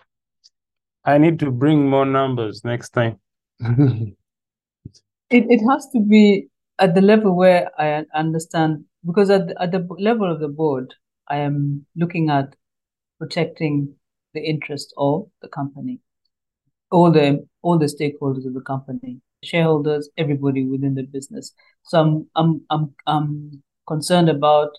I 1.03 1.17
need 1.17 1.37
to 1.39 1.51
bring 1.51 1.89
more 1.89 2.05
numbers 2.05 2.63
next 2.63 2.91
time. 2.91 3.19
It, 5.31 5.45
it 5.47 5.61
has 5.69 5.87
to 5.93 5.99
be 5.99 6.49
at 6.79 6.95
the 6.95 7.01
level 7.01 7.35
where 7.35 7.69
I 7.79 8.03
understand, 8.15 8.85
because 9.05 9.29
at 9.29 9.49
the, 9.49 9.61
at 9.61 9.71
the 9.71 9.87
level 9.99 10.31
of 10.31 10.39
the 10.39 10.47
board, 10.47 10.95
I 11.27 11.37
am 11.37 11.85
looking 11.95 12.31
at 12.31 12.55
protecting 13.19 13.93
the 14.33 14.41
interest 14.41 14.91
of 14.97 15.29
the 15.43 15.47
company, 15.49 15.99
all 16.89 17.11
the 17.11 17.45
all 17.61 17.77
the 17.77 17.85
stakeholders 17.85 18.47
of 18.47 18.55
the 18.55 18.61
company, 18.61 19.21
shareholders, 19.43 20.09
everybody 20.17 20.65
within 20.65 20.95
the 20.95 21.03
business. 21.03 21.53
So 21.83 21.99
I'm 21.99 22.29
I'm 22.35 22.65
I'm 22.69 22.95
I'm 23.07 23.63
concerned 23.87 24.29
about 24.29 24.77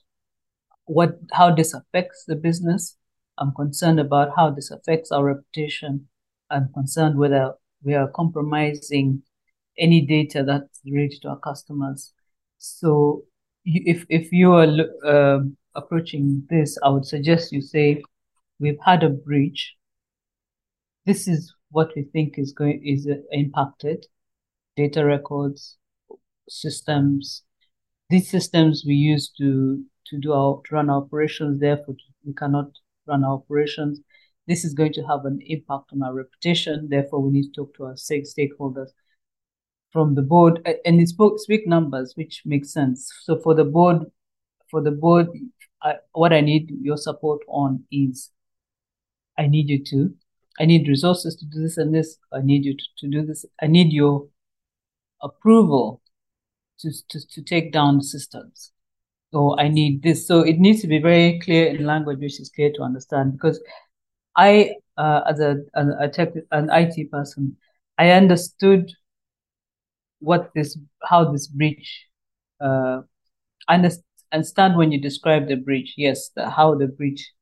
what 0.85 1.19
how 1.33 1.55
this 1.55 1.75
affects 1.75 2.25
the 2.27 2.37
business. 2.37 2.97
I'm 3.39 3.53
concerned 3.55 4.01
about 4.01 4.31
how 4.37 4.51
this 4.51 4.71
affects 4.71 5.11
our 5.13 5.25
reputation. 5.25 6.09
I'm 6.51 6.71
concerned 6.75 7.17
whether 7.19 7.55
we 7.83 7.95
are 7.95 8.09
compromising 8.09 9.23
any 9.79 10.05
data 10.05 10.43
that's 10.43 10.81
related 10.85 11.23
to 11.23 11.29
our 11.31 11.39
customers. 11.39 12.13
So 12.59 13.25
if 13.65 14.05
if 14.09 14.33
you 14.33 14.53
are 14.53 14.69
um 15.05 15.57
approaching 15.75 16.47
this, 16.51 16.77
I 16.83 16.89
would 16.91 17.07
suggest 17.07 17.53
you 17.53 17.63
say 17.63 18.03
we've 18.59 18.81
had 18.85 19.03
a 19.03 19.09
breach. 19.09 19.77
This 21.07 21.29
is 21.29 21.55
what 21.71 21.91
we 21.97 22.03
think 22.03 22.39
is 22.39 22.53
going 22.53 22.83
is 22.85 23.07
uh, 23.07 23.17
impacted. 23.33 24.07
Data 24.77 25.05
records, 25.05 25.77
systems. 26.49 27.43
These 28.09 28.31
systems 28.31 28.85
we 28.87 28.95
use 28.95 29.31
to 29.39 29.85
to 30.07 30.19
do 30.19 30.33
our 30.33 30.61
to 30.67 30.75
run 30.75 30.91
our 30.91 31.03
operations. 31.03 31.61
Therefore, 31.61 31.97
we 32.25 32.33
cannot 32.35 32.71
run 33.07 33.25
our 33.25 33.35
operations. 33.35 34.01
This 34.47 34.65
is 34.65 34.75
going 34.75 34.93
to 34.95 35.03
have 35.03 35.25
an 35.25 35.39
impact 35.47 35.91
on 35.93 36.03
our 36.03 36.15
reputation. 36.15 36.89
Therefore, 36.91 37.21
we 37.21 37.31
need 37.31 37.53
to 37.53 37.53
talk 37.53 37.75
to 37.77 37.85
our 37.85 37.97
stake 37.97 38.25
stakeholders 38.27 38.89
from 39.93 40.15
the 40.15 40.23
board, 40.23 40.61
and 40.85 41.01
it's 41.01 41.11
spoke 41.11 41.39
speak 41.39 41.67
numbers, 41.67 42.15
which 42.17 42.43
makes 42.45 42.73
sense. 42.73 43.13
So 43.23 43.39
for 43.39 43.55
the 43.55 43.65
board, 43.65 44.05
for 44.71 44.81
the 44.83 44.93
board, 44.93 45.29
I, 45.83 45.95
what 46.13 46.33
I 46.33 46.41
need 46.41 46.71
your 46.81 46.97
support 46.97 47.41
on 47.49 47.85
is, 47.91 48.31
I 49.37 49.47
need 49.47 49.69
you 49.69 49.83
to, 49.85 50.15
I 50.61 50.67
need 50.67 50.89
resources 50.89 51.35
to 51.37 51.45
do 51.45 51.63
this 51.63 51.77
and 51.77 51.95
this. 51.95 52.19
I 52.33 52.41
need 52.43 52.65
you 52.65 52.77
to, 52.77 52.85
to 52.99 53.09
do 53.09 53.27
this. 53.27 53.45
I 53.61 53.67
need 53.67 53.93
your 53.93 54.29
approval 55.23 56.01
to, 56.81 56.91
to 57.11 57.21
to 57.29 57.43
take 57.43 57.73
down 57.73 58.03
systems. 58.03 58.73
or 59.33 59.61
I 59.61 59.69
need 59.69 60.03
this. 60.03 60.27
So 60.29 60.41
it 60.43 60.59
needs 60.61 60.83
to 60.83 60.89
be 60.89 61.01
very 61.01 61.41
clear 61.41 61.69
in 61.69 61.87
language 61.87 62.21
which 62.21 62.41
is 62.41 62.51
clear 62.55 62.73
to 62.75 62.83
understand. 62.83 63.33
Because 63.35 63.61
I, 64.37 64.77
uh, 64.99 65.23
as 65.29 65.41
a, 65.41 65.57
a 66.01 66.09
tech, 66.09 66.31
an 66.53 66.71
IT 66.71 67.05
person, 67.07 67.57
I 67.99 68.11
understood 68.13 68.93
what 70.21 70.51
this, 70.55 70.79
how 71.03 71.31
this 71.33 71.47
breach, 71.47 72.07
uh, 72.61 73.03
understand 73.69 74.77
when 74.77 74.93
you 74.93 75.01
describe 75.01 75.49
the 75.49 75.57
breach. 75.57 75.95
Yes, 75.97 76.31
the, 76.37 76.51
how 76.51 76.75
the 76.75 76.87
breach 76.89 77.33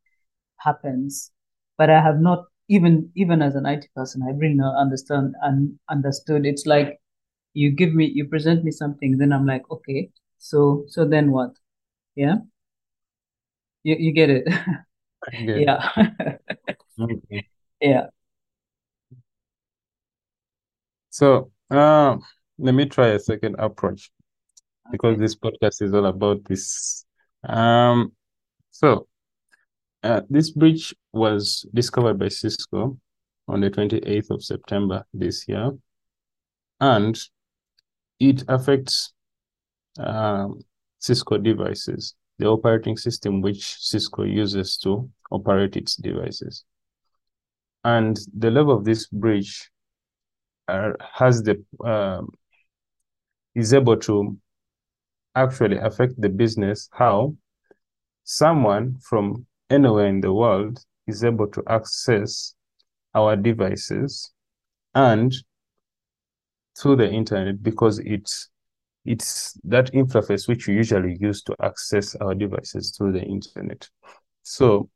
happens, 0.58 1.30
but 1.78 1.90
I 1.90 2.02
have 2.02 2.20
not 2.20 2.46
even 2.68 3.10
even 3.16 3.42
as 3.42 3.54
an 3.56 3.66
IT 3.66 3.88
person, 3.96 4.22
I 4.22 4.32
really 4.32 4.54
not 4.54 4.78
understand 4.80 5.34
and 5.42 5.78
understood. 5.90 6.46
It's 6.46 6.66
like 6.66 6.97
you 7.58 7.72
give 7.72 7.92
me, 7.92 8.06
you 8.06 8.24
present 8.26 8.62
me 8.62 8.70
something, 8.70 9.18
then 9.18 9.32
I'm 9.32 9.44
like, 9.44 9.68
okay, 9.68 10.10
so 10.38 10.84
so 10.88 11.04
then 11.04 11.32
what? 11.32 11.56
Yeah, 12.14 12.36
you 13.82 13.96
you 13.98 14.12
get 14.12 14.30
it. 14.30 14.48
Yeah. 15.32 15.90
okay. 17.00 17.48
yeah. 17.80 18.06
So, 21.10 21.50
uh, 21.70 22.16
let 22.56 22.74
me 22.74 22.86
try 22.86 23.08
a 23.08 23.18
second 23.18 23.56
approach 23.58 24.12
because 24.92 25.14
okay. 25.14 25.20
this 25.20 25.34
podcast 25.34 25.82
is 25.82 25.92
all 25.92 26.06
about 26.06 26.44
this. 26.44 27.04
Um, 27.42 28.12
so 28.70 29.08
uh, 30.04 30.20
this 30.30 30.50
breach 30.50 30.94
was 31.12 31.66
discovered 31.74 32.18
by 32.18 32.28
Cisco 32.28 32.96
on 33.48 33.60
the 33.60 33.70
28th 33.70 34.30
of 34.30 34.44
September 34.44 35.04
this 35.12 35.48
year, 35.48 35.72
and 36.80 37.18
it 38.20 38.44
affects 38.48 39.12
um, 39.98 40.60
Cisco 40.98 41.38
devices, 41.38 42.14
the 42.38 42.46
operating 42.46 42.96
system 42.96 43.40
which 43.40 43.76
Cisco 43.78 44.24
uses 44.24 44.76
to 44.78 45.08
operate 45.30 45.76
its 45.76 45.96
devices. 45.96 46.64
And 47.84 48.18
the 48.36 48.50
level 48.50 48.76
of 48.76 48.84
this 48.84 49.06
breach 49.06 49.70
uh, 50.66 50.92
has 51.14 51.42
the 51.42 51.64
um, 51.84 52.30
is 53.54 53.72
able 53.72 53.96
to 53.96 54.36
actually 55.34 55.78
affect 55.78 56.20
the 56.20 56.28
business 56.28 56.88
how 56.92 57.34
someone 58.24 58.96
from 59.00 59.46
anywhere 59.70 60.06
in 60.06 60.20
the 60.20 60.32
world 60.32 60.84
is 61.06 61.24
able 61.24 61.46
to 61.46 61.62
access 61.68 62.54
our 63.14 63.36
devices 63.36 64.30
and 64.94 65.34
through 66.78 66.96
the 66.96 67.10
internet 67.10 67.62
because 67.62 67.98
it's 68.00 68.48
it's 69.04 69.58
that 69.64 69.90
interface 69.92 70.46
which 70.48 70.66
we 70.66 70.74
usually 70.74 71.16
use 71.18 71.42
to 71.42 71.54
access 71.62 72.14
our 72.16 72.34
devices 72.34 72.94
through 72.96 73.12
the 73.12 73.22
internet. 73.22 73.88
So 74.42 74.90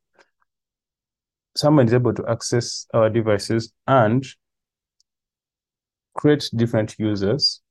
someone 1.55 1.87
is 1.87 1.93
able 1.93 2.13
to 2.13 2.25
access 2.27 2.85
our 2.93 3.09
devices 3.09 3.73
and 3.87 4.23
create 6.13 6.49
different 6.55 6.95
users, 6.99 7.61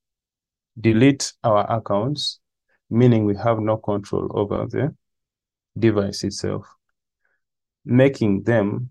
delete 0.81 1.33
our 1.45 1.71
accounts, 1.71 2.41
meaning 2.91 3.25
we 3.25 3.37
have 3.37 3.61
no 3.61 3.77
control 3.77 4.29
over 4.35 4.67
the 4.67 4.95
device 5.79 6.25
itself, 6.25 6.67
making 7.85 8.43
them 8.43 8.91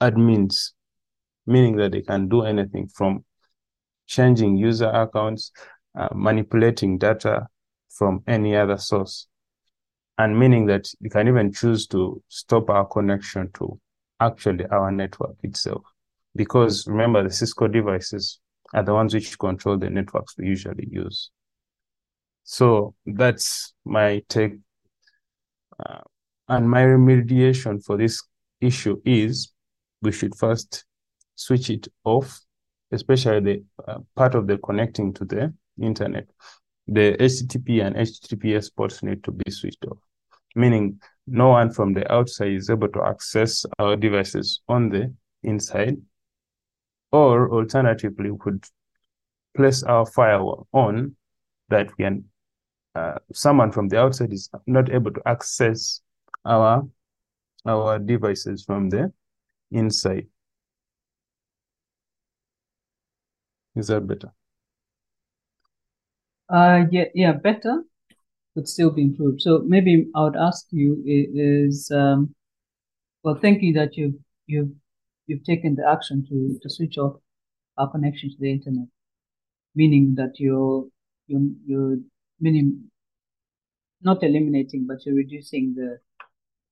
admins, 0.00 0.72
meaning 1.48 1.76
that 1.76 1.92
they 1.92 2.02
can 2.02 2.28
do 2.28 2.42
anything 2.42 2.88
from 2.88 3.24
changing 4.06 4.56
user 4.56 4.88
accounts, 4.88 5.50
uh, 5.98 6.08
manipulating 6.14 6.98
data 6.98 7.46
from 7.88 8.22
any 8.26 8.54
other 8.54 8.76
source, 8.76 9.26
and 10.18 10.38
meaning 10.38 10.66
that 10.66 10.88
you 11.00 11.10
can 11.10 11.26
even 11.26 11.52
choose 11.52 11.86
to 11.88 12.22
stop 12.28 12.70
our 12.70 12.84
connection 12.84 13.50
to 13.54 13.80
actually 14.20 14.66
our 14.66 14.90
network 14.90 15.36
itself. 15.42 15.82
Because 16.36 16.86
remember, 16.86 17.22
the 17.22 17.30
Cisco 17.30 17.66
devices 17.66 18.40
are 18.74 18.82
the 18.82 18.92
ones 18.92 19.14
which 19.14 19.38
control 19.38 19.78
the 19.78 19.90
networks 19.90 20.36
we 20.36 20.46
usually 20.46 20.86
use. 20.90 21.30
So 22.44 22.94
that's 23.06 23.74
my 23.84 24.22
take. 24.28 24.54
Uh, 25.78 26.00
and 26.48 26.68
my 26.68 26.82
remediation 26.82 27.84
for 27.84 27.96
this 27.96 28.22
issue 28.60 29.00
is 29.04 29.52
we 30.02 30.12
should 30.12 30.34
first 30.34 30.84
switch 31.38 31.70
it 31.70 31.88
off 32.04 32.40
especially 32.92 33.40
the 33.40 33.64
uh, 33.86 33.98
part 34.16 34.34
of 34.34 34.46
the 34.46 34.58
connecting 34.58 35.12
to 35.14 35.24
the 35.24 35.52
internet. 35.80 36.26
The 36.86 37.16
HTTP 37.18 37.84
and 37.84 37.96
HTTPS 37.96 38.74
ports 38.74 39.02
need 39.02 39.22
to 39.24 39.30
be 39.30 39.50
switched 39.50 39.84
off, 39.84 39.98
meaning 40.54 41.00
no 41.26 41.50
one 41.50 41.70
from 41.70 41.92
the 41.92 42.10
outside 42.10 42.52
is 42.52 42.70
able 42.70 42.88
to 42.88 43.02
access 43.04 43.66
our 43.78 43.96
devices 43.96 44.62
on 44.68 44.88
the 44.88 45.14
inside. 45.42 45.98
Or 47.12 47.50
alternatively, 47.52 48.30
we 48.30 48.38
could 48.38 48.64
place 49.56 49.82
our 49.82 50.06
firewall 50.06 50.66
on 50.72 51.16
that 51.68 51.88
we 51.98 52.04
can, 52.04 52.24
uh, 52.94 53.16
someone 53.34 53.70
from 53.70 53.88
the 53.88 54.00
outside 54.00 54.32
is 54.32 54.48
not 54.66 54.90
able 54.90 55.12
to 55.12 55.20
access 55.26 56.00
our 56.44 56.88
our 57.66 57.98
devices 57.98 58.64
from 58.64 58.88
the 58.88 59.12
inside. 59.72 60.26
Is 63.78 63.86
that 63.86 64.08
better? 64.08 64.32
Uh, 66.48 66.86
yeah, 66.90 67.04
yeah, 67.14 67.32
better, 67.32 67.84
but 68.56 68.66
still 68.66 68.90
be 68.90 69.02
improved. 69.02 69.40
So 69.40 69.62
maybe 69.64 70.08
I 70.16 70.24
would 70.24 70.36
ask 70.36 70.66
you 70.70 71.00
is, 71.06 71.88
um, 71.92 72.34
well, 73.22 73.36
thank 73.40 73.62
you 73.62 73.72
that 73.74 73.96
you've 73.96 74.18
you've 74.46 74.72
you've 75.28 75.44
taken 75.44 75.76
the 75.76 75.86
action 75.88 76.26
to 76.28 76.58
to 76.60 76.68
switch 76.68 76.98
off 76.98 77.16
our 77.76 77.88
connection 77.88 78.30
to 78.30 78.36
the 78.40 78.50
internet, 78.50 78.88
meaning 79.76 80.14
that 80.16 80.40
you're 80.40 80.86
you're 81.28 81.50
you're 81.64 81.98
meaning 82.40 82.90
not 84.02 84.24
eliminating, 84.24 84.86
but 84.88 85.06
you're 85.06 85.14
reducing 85.14 85.74
the 85.76 86.00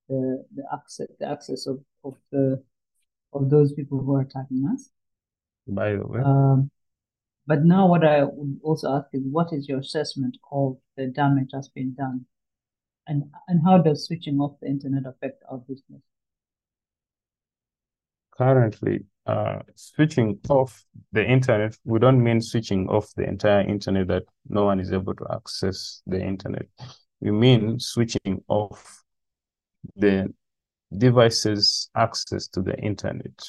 the 0.09 0.43
the 0.55 0.63
access 0.73 1.07
the 1.19 1.29
access 1.29 1.67
of 1.67 1.79
of 2.03 2.15
the 2.31 2.61
of 3.31 3.49
those 3.49 3.71
people 3.71 3.99
who 3.99 4.15
are 4.15 4.21
attacking 4.21 4.67
us. 4.73 4.89
By 5.67 5.95
the 5.95 6.05
way. 6.07 6.19
Um, 6.19 6.71
but 7.47 7.63
now 7.63 7.87
what 7.87 8.03
I 8.03 8.25
would 8.25 8.59
also 8.61 8.91
ask 8.91 9.07
is 9.13 9.23
what 9.31 9.53
is 9.53 9.69
your 9.69 9.79
assessment 9.79 10.37
of 10.51 10.77
the 10.97 11.07
damage 11.07 11.49
that's 11.53 11.69
been 11.69 11.93
done? 11.93 12.25
And 13.07 13.23
and 13.47 13.61
how 13.65 13.77
does 13.77 14.05
switching 14.05 14.39
off 14.39 14.59
the 14.61 14.67
internet 14.67 15.03
affect 15.05 15.41
our 15.49 15.59
business? 15.59 16.01
Currently, 18.37 19.05
uh, 19.25 19.59
switching 19.75 20.39
off 20.49 20.85
the 21.13 21.25
internet, 21.25 21.75
we 21.85 21.99
don't 21.99 22.21
mean 22.21 22.41
switching 22.41 22.87
off 22.89 23.13
the 23.15 23.23
entire 23.23 23.61
internet 23.61 24.07
that 24.07 24.23
no 24.49 24.65
one 24.65 24.81
is 24.81 24.91
able 24.91 25.15
to 25.15 25.25
access 25.31 26.01
the 26.05 26.21
internet. 26.21 26.67
We 27.21 27.31
mean 27.31 27.79
switching 27.79 28.43
off 28.49 29.03
the 29.95 30.33
device's 30.95 31.89
access 31.95 32.47
to 32.49 32.61
the 32.61 32.77
internet. 32.77 33.41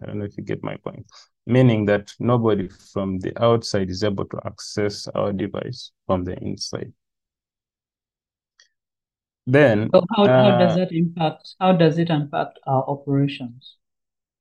I 0.00 0.06
don't 0.06 0.18
know 0.18 0.26
if 0.26 0.36
you 0.36 0.44
get 0.44 0.62
my 0.62 0.76
point 0.76 1.06
meaning 1.46 1.86
that 1.86 2.12
nobody 2.18 2.68
from 2.68 3.18
the 3.20 3.32
outside 3.42 3.88
is 3.88 4.02
able 4.02 4.24
to 4.26 4.40
access 4.44 5.06
our 5.08 5.32
device 5.32 5.92
from 6.06 6.24
the 6.24 6.36
inside. 6.38 6.92
Then, 9.46 9.88
so 9.94 10.02
how, 10.16 10.24
uh, 10.24 10.42
how 10.42 10.58
does 10.58 10.74
that 10.74 10.90
impact? 10.90 11.54
How 11.60 11.72
does 11.72 11.98
it 11.98 12.10
impact 12.10 12.58
our 12.66 12.82
operations 12.88 13.76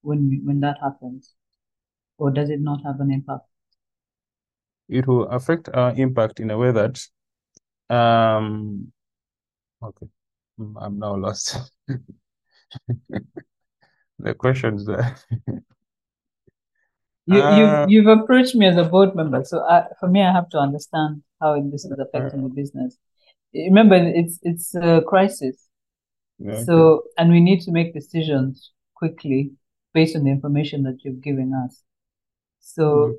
when 0.02 0.42
when 0.44 0.62
that 0.62 0.78
happens, 0.82 1.36
or 2.18 2.32
does 2.32 2.50
it 2.50 2.60
not 2.60 2.82
have 2.84 3.00
an 3.00 3.12
impact? 3.12 3.46
It 4.90 5.06
will 5.06 5.28
affect 5.28 5.70
our 5.72 5.94
impact 5.96 6.40
in 6.40 6.50
a 6.50 6.58
way 6.58 6.72
that, 6.72 7.00
um, 7.90 8.92
okay, 9.84 10.08
I'm 10.58 10.98
now 10.98 11.16
lost. 11.18 11.72
the 14.18 14.34
questions 14.34 14.86
there. 14.88 15.16
You, 17.28 17.42
uh, 17.42 17.58
you've, 17.58 17.90
you've 17.90 18.20
approached 18.20 18.56
me 18.56 18.68
as 18.68 18.78
a 18.78 18.84
board 18.84 19.16
member. 19.16 19.44
So 19.44 19.64
I, 19.64 19.86
for 20.00 20.08
me, 20.08 20.22
I 20.22 20.32
have 20.32 20.50
to 20.50 20.60
understand 20.60 21.24
how 21.42 21.60
this 21.72 21.86
is 21.86 21.94
affecting 22.00 22.44
the 22.44 22.50
business. 22.50 22.98
Remember, 23.54 23.96
it's, 23.96 24.40
it's 24.44 24.76
a 24.76 25.02
crisis. 25.08 25.68
Yeah, 26.38 26.64
so, 26.64 26.78
okay. 26.78 27.08
and 27.18 27.32
we 27.32 27.40
need 27.40 27.62
to 27.62 27.72
make 27.72 27.94
decisions 27.94 28.72
quickly 28.94 29.52
based 29.94 30.16
on 30.16 30.26
the 30.26 30.30
information 30.30 30.84
that 30.84 30.98
you've 31.04 31.22
given 31.22 31.54
us. 31.66 31.82
So 32.60 32.84
mm-hmm. 32.84 33.14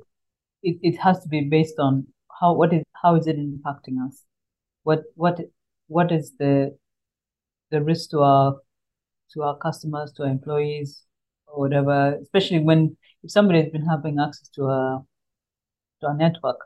it, 0.63 0.77
it 0.83 0.97
has 0.99 1.19
to 1.23 1.27
be 1.27 1.41
based 1.41 1.79
on 1.79 2.07
how, 2.39 2.53
what 2.53 2.73
is, 2.73 2.83
how 3.01 3.15
is 3.15 3.27
it 3.27 3.37
impacting 3.37 4.05
us? 4.05 4.23
What, 4.83 5.03
what, 5.15 5.39
what 5.87 6.11
is 6.11 6.33
the, 6.37 6.77
the 7.71 7.81
risk 7.81 8.11
to 8.11 8.19
our, 8.21 8.57
to 9.33 9.41
our 9.41 9.57
customers, 9.57 10.13
to 10.13 10.23
our 10.23 10.29
employees, 10.29 11.03
or 11.47 11.59
whatever, 11.59 12.17
especially 12.21 12.59
when 12.59 12.97
if 13.23 13.31
somebody 13.31 13.61
has 13.61 13.71
been 13.71 13.85
having 13.85 14.19
access 14.19 14.49
to 14.49 14.65
a 14.65 15.03
to 16.01 16.07
a 16.07 16.13
network, 16.13 16.59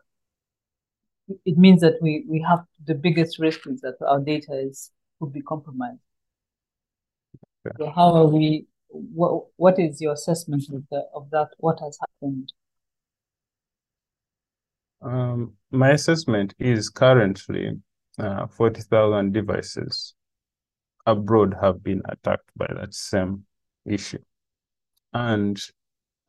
it 1.46 1.58
means 1.58 1.82
that 1.82 1.96
we, 2.02 2.26
we 2.28 2.42
have 2.48 2.66
the 2.86 2.96
biggest 2.96 3.40
risk 3.40 3.62
is 3.68 3.82
that 3.82 3.96
our 4.06 4.20
data 4.20 4.54
is 4.54 4.92
could 5.20 5.32
be 5.32 5.42
compromised. 5.42 6.00
Okay. 7.66 7.76
So 7.78 7.92
how 7.96 8.14
are 8.16 8.28
we? 8.28 8.66
What 8.90 9.46
what 9.56 9.80
is 9.80 10.02
your 10.02 10.14
assessment 10.14 10.64
of 10.74 10.84
the 10.92 11.06
of 11.14 11.30
that? 11.32 11.50
What 11.60 11.80
has 11.80 11.98
happened? 12.00 12.52
Um, 15.02 15.54
my 15.72 15.92
assessment 15.92 16.54
is 16.60 16.90
currently 16.90 17.80
uh, 18.20 18.48
forty 18.48 18.82
thousand 18.82 19.34
devices 19.34 20.14
abroad 21.06 21.56
have 21.62 21.84
been 21.84 22.02
attacked 22.10 22.50
by 22.56 22.68
that 22.76 22.94
same 22.94 23.46
issue, 23.86 24.20
and 25.14 25.60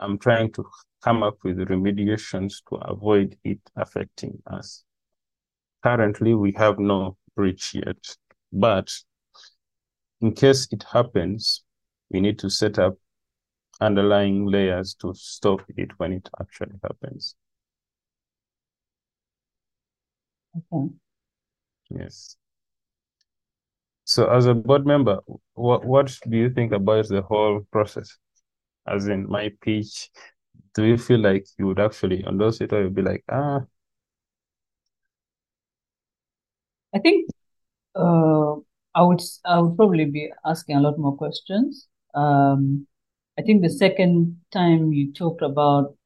I'm 0.00 0.18
trying 0.18 0.52
to 0.52 0.64
come 1.02 1.22
up 1.22 1.38
with 1.44 1.58
remediations 1.58 2.62
to 2.68 2.76
avoid 2.76 3.38
it 3.44 3.60
affecting 3.76 4.42
us. 4.46 4.84
Currently, 5.82 6.34
we 6.34 6.52
have 6.52 6.78
no 6.78 7.16
breach 7.36 7.74
yet, 7.74 8.16
but 8.52 8.92
in 10.22 10.32
case 10.32 10.68
it 10.70 10.84
happens, 10.84 11.64
we 12.10 12.20
need 12.20 12.38
to 12.38 12.48
set 12.48 12.78
up 12.78 12.96
underlying 13.80 14.46
layers 14.46 14.94
to 14.94 15.12
stop 15.14 15.62
it 15.76 15.90
when 15.98 16.12
it 16.12 16.28
actually 16.40 16.78
happens. 16.82 17.34
Okay. 20.56 20.94
Yes. 21.90 22.36
So 24.04 24.26
as 24.30 24.46
a 24.46 24.54
board 24.54 24.86
member, 24.86 25.20
what 25.54 25.84
what 25.84 26.16
do 26.28 26.36
you 26.36 26.50
think 26.50 26.72
about 26.72 27.08
the 27.08 27.22
whole 27.22 27.62
process? 27.72 28.16
As 28.86 29.06
in 29.08 29.28
my 29.28 29.50
pitch, 29.60 30.10
do 30.74 30.84
you 30.84 30.98
feel 30.98 31.20
like 31.20 31.46
you 31.58 31.66
would 31.66 31.80
actually 31.80 32.24
endorse 32.26 32.60
it 32.60 32.72
or 32.72 32.82
you'd 32.82 32.94
be 32.94 33.02
like, 33.02 33.24
ah? 33.30 33.60
I 36.94 36.98
think 36.98 37.30
uh, 37.94 38.54
I 38.94 39.02
would 39.02 39.20
I 39.44 39.60
would 39.60 39.76
probably 39.76 40.04
be 40.06 40.30
asking 40.44 40.76
a 40.76 40.80
lot 40.80 40.98
more 40.98 41.16
questions. 41.16 41.88
Um, 42.14 42.86
I 43.38 43.42
think 43.42 43.62
the 43.62 43.70
second 43.70 44.40
time 44.52 44.92
you 44.92 45.12
talked 45.12 45.42
about 45.42 45.96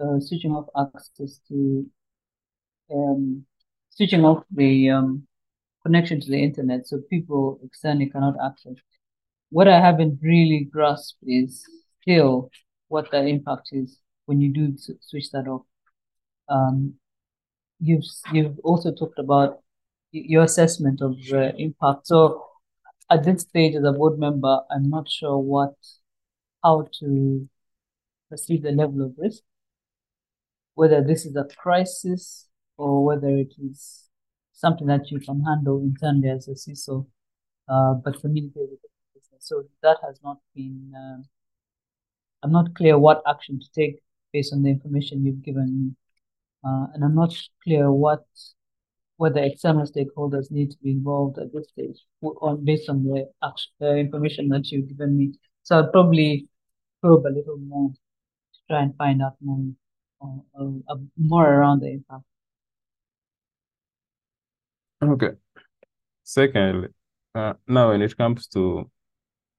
uh, 0.00 0.18
switching 0.20 0.52
off 0.52 0.68
access 0.76 1.40
to 1.48 1.86
um, 2.92 3.44
switching 3.90 4.24
off 4.24 4.44
the 4.50 4.90
um, 4.90 5.26
connection 5.82 6.20
to 6.20 6.30
the 6.30 6.42
internet 6.42 6.86
so 6.86 7.00
people 7.10 7.60
externally 7.64 8.08
cannot 8.08 8.34
access. 8.44 8.74
What 9.50 9.68
I 9.68 9.80
haven't 9.80 10.20
really 10.22 10.68
grasped 10.70 11.18
is 11.22 11.66
still 12.00 12.50
what 12.88 13.10
the 13.10 13.24
impact 13.26 13.70
is 13.72 13.98
when 14.26 14.40
you 14.40 14.52
do 14.52 14.76
switch 15.00 15.30
that 15.30 15.46
off. 15.48 15.62
Um, 16.48 16.94
you've 17.78 18.04
you've 18.32 18.58
also 18.60 18.92
talked 18.92 19.18
about 19.18 19.60
your 20.12 20.44
assessment 20.44 21.00
of 21.00 21.16
the 21.28 21.54
impact. 21.56 22.06
So 22.06 22.44
at 23.10 23.24
this 23.24 23.42
stage, 23.42 23.74
as 23.74 23.84
a 23.84 23.92
board 23.92 24.18
member, 24.18 24.60
I'm 24.70 24.90
not 24.90 25.08
sure 25.08 25.38
what 25.38 25.74
how 26.62 26.88
to 27.00 27.48
perceive 28.28 28.62
the 28.62 28.72
level 28.72 29.02
of 29.02 29.14
risk, 29.16 29.42
whether 30.74 31.02
this 31.02 31.24
is 31.24 31.36
a 31.36 31.44
crisis 31.56 32.48
or 32.76 33.04
whether 33.04 33.28
it 33.28 33.54
is 33.58 34.04
something 34.52 34.86
that 34.86 35.10
you 35.10 35.20
can 35.20 35.42
handle 35.44 35.80
internally 35.80 36.28
as 36.28 36.48
a 36.48 36.52
CISO, 36.52 37.06
uh, 37.68 37.94
but 37.94 38.20
the 38.22 38.30
business. 39.14 39.40
So 39.40 39.64
that 39.82 39.98
has 40.06 40.20
not 40.22 40.38
been. 40.54 40.92
Uh, 40.94 41.22
I'm 42.42 42.52
not 42.52 42.74
clear 42.74 42.98
what 42.98 43.22
action 43.26 43.60
to 43.60 43.66
take 43.72 44.00
based 44.32 44.52
on 44.52 44.62
the 44.62 44.70
information 44.70 45.24
you've 45.24 45.42
given 45.42 45.68
me. 45.78 45.92
Uh, 46.64 46.86
and 46.94 47.04
I'm 47.04 47.14
not 47.14 47.34
clear 47.64 47.90
what 47.90 48.24
whether 49.16 49.42
external 49.42 49.86
stakeholders 49.86 50.50
need 50.50 50.70
to 50.70 50.78
be 50.82 50.90
involved 50.92 51.38
at 51.38 51.52
this 51.52 51.68
stage 51.68 51.98
on 52.22 52.64
based 52.64 52.88
on 52.88 53.04
the, 53.04 53.28
the 53.78 53.96
information 53.96 54.48
that 54.48 54.70
you've 54.70 54.88
given 54.88 55.16
me. 55.18 55.34
So 55.62 55.76
I'll 55.76 55.90
probably 55.90 56.48
probe 57.02 57.26
a 57.26 57.28
little 57.28 57.58
more 57.58 57.90
to 57.90 58.60
try 58.68 58.82
and 58.82 58.96
find 58.96 59.20
out 59.22 59.34
more 59.42 59.74
uh, 60.22 60.64
uh, 60.88 60.96
more 61.18 61.46
around 61.46 61.80
the 61.80 61.88
impact. 61.88 62.24
Okay. 65.02 65.30
Secondly, 66.24 66.88
uh, 67.34 67.54
now 67.66 67.90
when 67.90 68.02
it 68.02 68.16
comes 68.16 68.46
to 68.48 68.90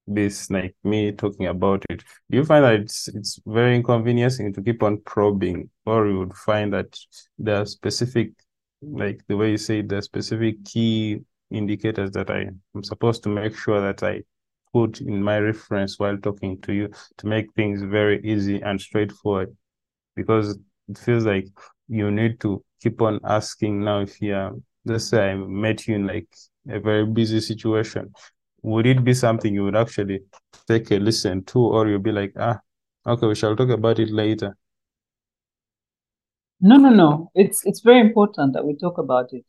this 0.08 0.50
like 0.50 0.76
me 0.84 1.12
talking 1.12 1.48
about 1.48 1.84
it 1.90 2.04
do 2.30 2.38
you 2.38 2.44
find 2.46 2.66
that 2.66 2.74
it's 2.74 3.08
it's 3.10 3.40
very 3.46 3.76
inconveniencing 3.76 4.52
to 4.54 4.62
keep 4.62 4.82
on 4.84 4.98
probing? 5.02 5.70
Or 5.86 6.08
you 6.08 6.20
would 6.20 6.34
find 6.34 6.74
that 6.74 6.98
there 7.38 7.62
are 7.62 7.66
specific 7.66 8.32
like 8.82 9.22
the 9.28 9.38
way 9.38 9.52
you 9.52 9.58
say 9.58 9.82
the 9.82 10.02
specific 10.02 10.64
key 10.66 11.20
indicators 11.52 12.12
that 12.12 12.32
i 12.32 12.48
am 12.76 12.84
supposed 12.84 13.22
to 13.24 13.30
make 13.30 13.56
sure 13.56 13.80
that 13.82 14.02
i 14.02 14.22
put 14.74 15.02
in 15.02 15.22
my 15.22 15.38
reference 15.38 16.00
while 16.00 16.18
talking 16.18 16.60
to 16.62 16.74
you 16.74 16.90
to 17.18 17.28
make 17.28 17.52
things 17.54 17.82
very 17.82 18.22
easy 18.24 18.62
and 18.62 18.80
straightforward? 18.80 19.56
Because 20.16 20.58
it 20.88 20.98
feels 20.98 21.26
like 21.26 21.48
you 21.88 22.10
need 22.10 22.40
to 22.40 22.64
keep 22.82 23.02
on 23.02 23.20
asking 23.24 23.84
now 23.84 24.00
if 24.00 24.22
you're 24.22 24.52
let's 24.86 25.06
say 25.06 25.32
i 25.32 25.36
met 25.36 25.88
you 25.88 25.96
in 25.96 26.08
like 26.08 26.28
a 26.70 26.80
very 26.80 27.06
busy 27.06 27.40
situation 27.40 28.12
would 28.63 28.86
it 28.86 29.04
be 29.04 29.13
something 29.13 29.54
you 29.54 29.63
would 29.63 29.76
actually 29.76 30.21
take 30.67 30.91
a 30.91 30.95
listen 30.95 31.43
to, 31.45 31.60
or 31.60 31.88
you'll 31.88 32.00
be 32.00 32.12
like, 32.12 32.34
ah, 32.38 32.60
okay, 33.06 33.28
we 33.28 33.36
shall 33.36 33.56
talk 33.56 33.69
about 33.69 34.00
it 34.00 34.10
later? 34.10 34.56
No, 36.60 36.78
no, 36.78 36.89
no. 36.89 37.32
It's 37.34 37.65
it's 37.65 37.82
very 37.82 38.00
important 38.00 38.54
that 38.54 38.65
we 38.65 38.76
talk 38.76 38.97
about 38.97 39.34
it. 39.34 39.43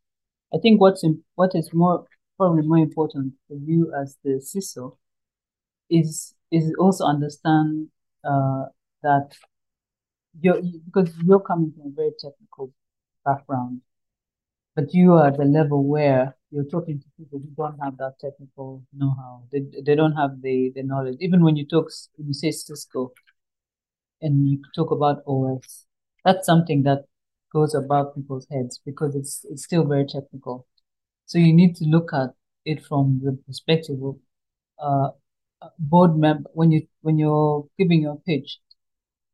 I 0.55 0.59
think 0.59 0.81
what's 0.81 1.05
in, 1.05 1.23
what 1.35 1.51
is 1.55 1.71
more 1.73 2.07
probably 2.39 2.67
more 2.67 2.79
important 2.79 3.35
for 3.49 3.57
you 3.57 3.93
as 4.01 4.17
the 4.25 4.41
CISO 4.41 4.97
is 5.91 6.35
is 6.51 6.73
also 6.79 7.05
understand 7.05 7.89
uh, 8.25 8.65
that 9.03 9.35
you're 10.41 10.61
because 10.87 11.15
you're 11.25 11.41
coming 11.41 11.73
from 11.73 11.93
a 11.93 11.95
very 11.95 12.13
technical 12.19 12.73
background, 13.25 13.83
but 14.75 14.93
you 14.95 15.15
are 15.15 15.29
at 15.29 15.39
the 15.39 15.45
level 15.45 15.85
where 15.85 16.37
you're 16.51 16.65
talking 16.65 17.01
to 17.01 17.07
people 17.19 17.39
who 17.39 17.49
don't 17.57 17.79
have 17.83 17.97
that 17.99 18.15
technical 18.21 18.83
know-how. 18.93 19.43
They, 19.51 19.61
they 19.85 19.95
don't 19.95 20.13
have 20.13 20.43
the, 20.43 20.73
the 20.75 20.83
knowledge. 20.83 21.17
Even 21.21 21.43
when 21.43 21.57
you 21.57 21.67
talk, 21.67 21.91
when 22.17 22.29
you 22.29 22.35
say 22.35 22.51
Cisco 22.51 23.13
and 24.21 24.49
you 24.49 24.63
talk 24.75 24.91
about 24.91 25.23
OS, 25.27 25.87
that's 26.25 26.47
something 26.47 26.83
that 26.85 27.05
goes 27.53 27.75
above 27.75 28.15
people's 28.15 28.47
heads 28.51 28.81
because 28.85 29.15
it's 29.15 29.45
it's 29.51 29.65
still 29.65 29.85
very 29.85 30.07
technical. 30.07 30.67
So 31.27 31.39
you 31.39 31.53
need 31.53 31.77
to 31.77 31.85
look 31.85 32.13
at 32.13 32.31
it 32.65 32.85
from 32.85 33.21
the 33.25 33.39
perspective 33.47 33.97
of 34.03 34.17
uh, 34.79 35.11
board 35.79 36.17
member. 36.17 36.49
When 36.55 36.71
you 36.73 36.87
when 37.03 37.19
you're 37.19 37.67
giving 37.79 38.03
your 38.03 38.21
pitch, 38.27 38.59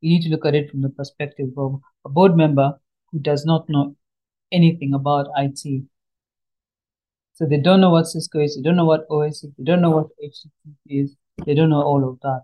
you 0.01 0.11
need 0.11 0.23
to 0.23 0.31
look 0.31 0.47
at 0.47 0.55
it 0.55 0.71
from 0.71 0.83
the 0.83 0.91
perspective 0.91 1.51
of 1.57 1.81
a 2.05 2.09
board 2.09 2.37
member 2.37 2.81
who 3.13 3.19
does 3.21 3.45
not 3.45 3.69
know 3.69 3.97
anything 4.53 4.95
about 4.95 5.29
IT 5.37 5.85
so 7.39 7.47
they 7.47 7.59
don't 7.59 7.81
know 7.81 7.91
what 7.91 8.09
Cisco 8.09 8.41
is, 8.41 8.57
they 8.57 8.63
don't 8.63 8.75
know 8.75 8.85
what 8.85 9.07
OS 9.09 9.45
is, 9.45 9.53
they 9.57 9.63
don't 9.63 9.81
know 9.81 9.91
what 9.91 10.09
HTTP 10.21 11.03
is, 11.05 11.15
they 11.47 11.55
don't 11.55 11.71
know 11.71 11.83
all 11.83 12.03
of 12.09 12.19
that. 12.23 12.43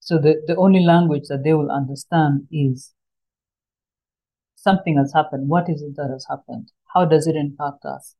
So 0.00 0.16
the, 0.16 0.42
the 0.46 0.56
only 0.56 0.80
language 0.80 1.24
that 1.28 1.44
they 1.44 1.52
will 1.52 1.70
understand 1.70 2.48
is 2.50 2.94
something 4.56 4.96
has 4.96 5.12
happened. 5.12 5.50
What 5.50 5.68
is 5.68 5.82
it 5.82 5.96
that 5.96 6.08
has 6.10 6.24
happened? 6.30 6.72
How 6.94 7.04
does 7.04 7.26
it 7.26 7.36
impact 7.36 7.84
us? 7.84 8.14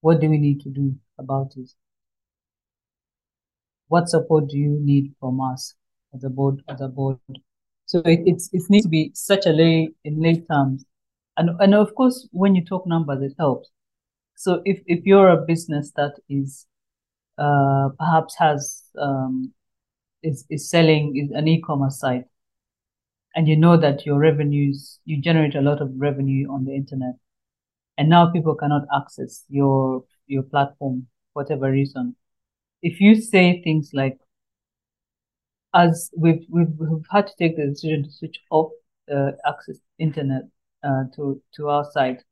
What 0.00 0.20
do 0.20 0.30
we 0.30 0.38
need 0.38 0.60
to 0.60 0.68
do 0.68 0.94
about 1.18 1.54
it? 1.56 1.72
What 3.88 4.08
support 4.08 4.46
do 4.48 4.56
you 4.56 4.78
need 4.80 5.12
from 5.18 5.40
us 5.40 5.74
as 6.14 6.22
a 6.22 6.30
board? 6.30 6.62
As 6.68 6.80
a 6.80 6.86
board, 6.86 7.18
so 7.86 7.98
it, 8.04 8.20
it's 8.26 8.48
it 8.52 8.62
needs 8.68 8.84
to 8.84 8.88
be 8.88 9.10
such 9.12 9.44
a 9.46 9.50
lay 9.50 9.88
in 10.04 10.22
lay 10.22 10.36
terms, 10.40 10.84
and 11.38 11.50
and 11.60 11.74
of 11.74 11.94
course 11.94 12.28
when 12.32 12.54
you 12.54 12.64
talk 12.64 12.86
numbers, 12.86 13.22
it 13.22 13.34
helps. 13.38 13.70
So 14.36 14.62
if, 14.64 14.80
if 14.86 15.04
you're 15.04 15.30
a 15.30 15.44
business 15.46 15.92
that 15.96 16.14
is 16.28 16.66
uh, 17.38 17.88
perhaps 17.98 18.36
has 18.38 18.84
um, 18.98 19.52
is, 20.22 20.44
is 20.50 20.68
selling 20.68 21.16
is 21.16 21.30
an 21.30 21.48
e-commerce 21.48 22.00
site 22.00 22.24
and 23.34 23.46
you 23.48 23.56
know 23.56 23.76
that 23.76 24.04
your 24.04 24.18
revenues 24.18 24.98
you 25.04 25.20
generate 25.20 25.54
a 25.54 25.60
lot 25.60 25.80
of 25.80 25.90
revenue 25.96 26.50
on 26.50 26.64
the 26.64 26.74
internet 26.74 27.14
and 27.96 28.08
now 28.08 28.30
people 28.30 28.54
cannot 28.54 28.82
access 28.94 29.44
your 29.48 30.04
your 30.26 30.42
platform 30.42 31.06
for 31.32 31.42
whatever 31.42 31.70
reason 31.70 32.16
if 32.82 33.00
you 33.00 33.14
say 33.14 33.62
things 33.62 33.90
like 33.92 34.18
as 35.74 36.10
we've 36.16 36.44
we've, 36.48 36.72
we've 36.78 37.06
had 37.10 37.26
to 37.26 37.32
take 37.38 37.56
the 37.56 37.66
decision 37.66 38.02
to 38.02 38.10
switch 38.10 38.40
off 38.50 38.72
uh, 39.14 39.30
access 39.46 39.76
internet 39.98 40.42
uh, 40.84 41.04
to 41.16 41.42
to 41.56 41.68
our 41.68 41.84
side, 41.92 42.22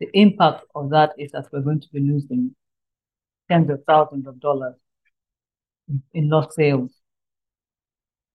the 0.00 0.08
impact 0.14 0.64
of 0.74 0.90
that 0.90 1.12
is 1.18 1.32
that 1.32 1.46
we're 1.52 1.60
going 1.60 1.80
to 1.80 1.88
be 1.92 2.00
losing 2.00 2.54
tens 3.50 3.70
of 3.70 3.82
thousands 3.86 4.26
of 4.26 4.40
dollars 4.40 4.74
in, 5.88 6.02
in 6.12 6.28
lost 6.28 6.54
sales. 6.54 6.90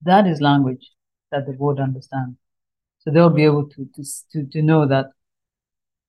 That 0.04 0.28
is 0.28 0.40
language 0.42 0.92
that 1.32 1.46
the 1.46 1.54
board 1.54 1.80
understands. 1.80 2.38
So 3.00 3.12
they'll 3.12 3.30
be 3.30 3.46
able 3.46 3.68
to, 3.70 3.90
to, 3.96 4.04
to, 4.32 4.46
to 4.52 4.62
know 4.62 4.88
that 4.88 5.08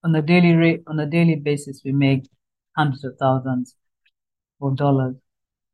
on 0.02 0.14
a 0.14 0.22
daily 0.22 0.54
rate, 0.54 0.82
on 0.86 0.98
a 0.98 1.06
daily 1.06 1.36
basis, 1.36 1.82
we 1.84 1.92
make 1.92 2.28
hundreds 2.76 3.04
of 3.04 3.16
thousands 3.18 3.74
of 4.60 4.76
dollars. 4.76 5.16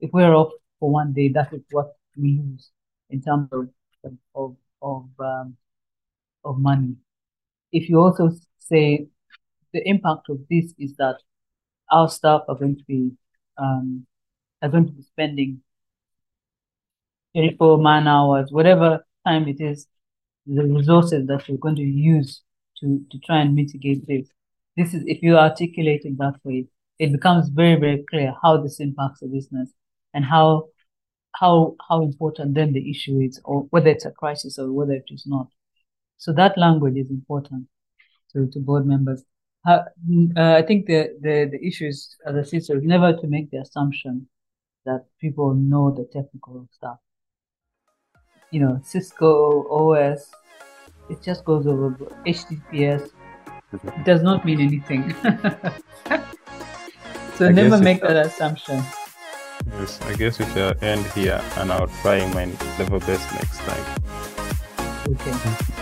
If 0.00 0.10
we're 0.12 0.34
off 0.34 0.52
for 0.80 0.90
one 0.90 1.12
day, 1.12 1.28
that 1.28 1.52
is 1.52 1.62
what 1.70 1.92
we 2.16 2.38
lose 2.38 2.70
in 3.10 3.22
terms 3.22 3.48
of 3.52 3.68
of 4.34 4.56
of 4.82 5.08
um, 5.18 5.56
of 6.44 6.58
money. 6.58 6.96
If 7.72 7.88
you 7.88 8.00
also 8.00 8.30
say 8.58 9.08
the 9.72 9.86
impact 9.88 10.28
of 10.28 10.40
this 10.48 10.72
is 10.78 10.94
that 10.96 11.16
our 11.90 12.08
staff 12.08 12.42
are 12.48 12.56
going 12.56 12.76
to 12.76 12.84
be 12.84 13.12
um, 13.58 14.06
are 14.62 14.68
going 14.68 14.86
to 14.86 14.92
be 14.92 15.02
spending 15.02 15.62
24 17.34 17.78
man 17.78 18.08
hours, 18.08 18.50
whatever 18.50 19.04
time 19.26 19.46
it 19.48 19.60
is, 19.60 19.86
the 20.46 20.64
resources 20.64 21.26
that 21.26 21.48
you're 21.48 21.58
going 21.58 21.76
to 21.76 21.82
use 21.82 22.42
to, 22.80 23.04
to 23.10 23.18
try 23.20 23.40
and 23.40 23.54
mitigate 23.54 24.06
this. 24.06 24.28
This 24.76 24.94
is 24.94 25.02
if 25.06 25.22
you 25.22 25.36
articulate 25.36 26.02
it 26.04 26.18
that 26.18 26.34
way, 26.44 26.66
it 26.98 27.12
becomes 27.12 27.48
very, 27.48 27.78
very 27.78 28.04
clear 28.08 28.34
how 28.42 28.56
this 28.62 28.80
impacts 28.80 29.20
the 29.20 29.26
business 29.26 29.70
and 30.14 30.24
how 30.24 30.68
how 31.32 31.76
how 31.86 32.02
important 32.02 32.54
then 32.54 32.72
the 32.72 32.90
issue 32.90 33.20
is, 33.20 33.40
or 33.44 33.62
whether 33.70 33.90
it's 33.90 34.06
a 34.06 34.10
crisis 34.10 34.58
or 34.58 34.72
whether 34.72 34.94
it 34.94 35.04
is 35.10 35.26
not. 35.26 35.48
So 36.18 36.32
that 36.32 36.56
language 36.56 36.96
is 36.96 37.10
important 37.10 37.66
to, 38.32 38.46
to 38.48 38.58
board 38.58 38.86
members. 38.86 39.24
Uh, 39.66 39.82
I 40.36 40.62
think 40.62 40.86
the, 40.86 41.16
the, 41.20 41.48
the 41.50 41.66
issue 41.66 41.86
is, 41.86 42.16
as 42.26 42.36
I 42.36 42.42
said, 42.42 42.60
is 42.60 42.70
never 42.82 43.12
to 43.12 43.26
make 43.26 43.50
the 43.50 43.58
assumption 43.58 44.28
that 44.84 45.04
people 45.20 45.54
know 45.54 45.90
the 45.90 46.04
technical 46.04 46.68
stuff. 46.72 46.98
You 48.52 48.60
know, 48.60 48.80
Cisco 48.84 49.66
OS, 49.68 50.30
it 51.10 51.20
just 51.20 51.44
goes 51.44 51.66
over 51.66 51.90
HTTPS. 52.26 53.10
It 53.72 54.04
does 54.04 54.22
not 54.22 54.44
mean 54.44 54.60
anything. 54.60 55.12
so 57.34 57.48
I 57.48 57.50
never 57.50 57.78
make 57.78 58.00
that 58.02 58.26
assumption. 58.26 58.84
Yes, 59.72 60.00
I 60.02 60.14
guess 60.14 60.38
we 60.38 60.44
shall 60.46 60.74
end 60.80 61.04
here 61.06 61.42
and 61.56 61.72
I'll 61.72 61.88
try 62.02 62.24
my 62.32 62.44
level 62.78 63.00
best 63.00 63.32
next 63.34 63.58
time. 63.58 63.84
Okay. 65.08 65.74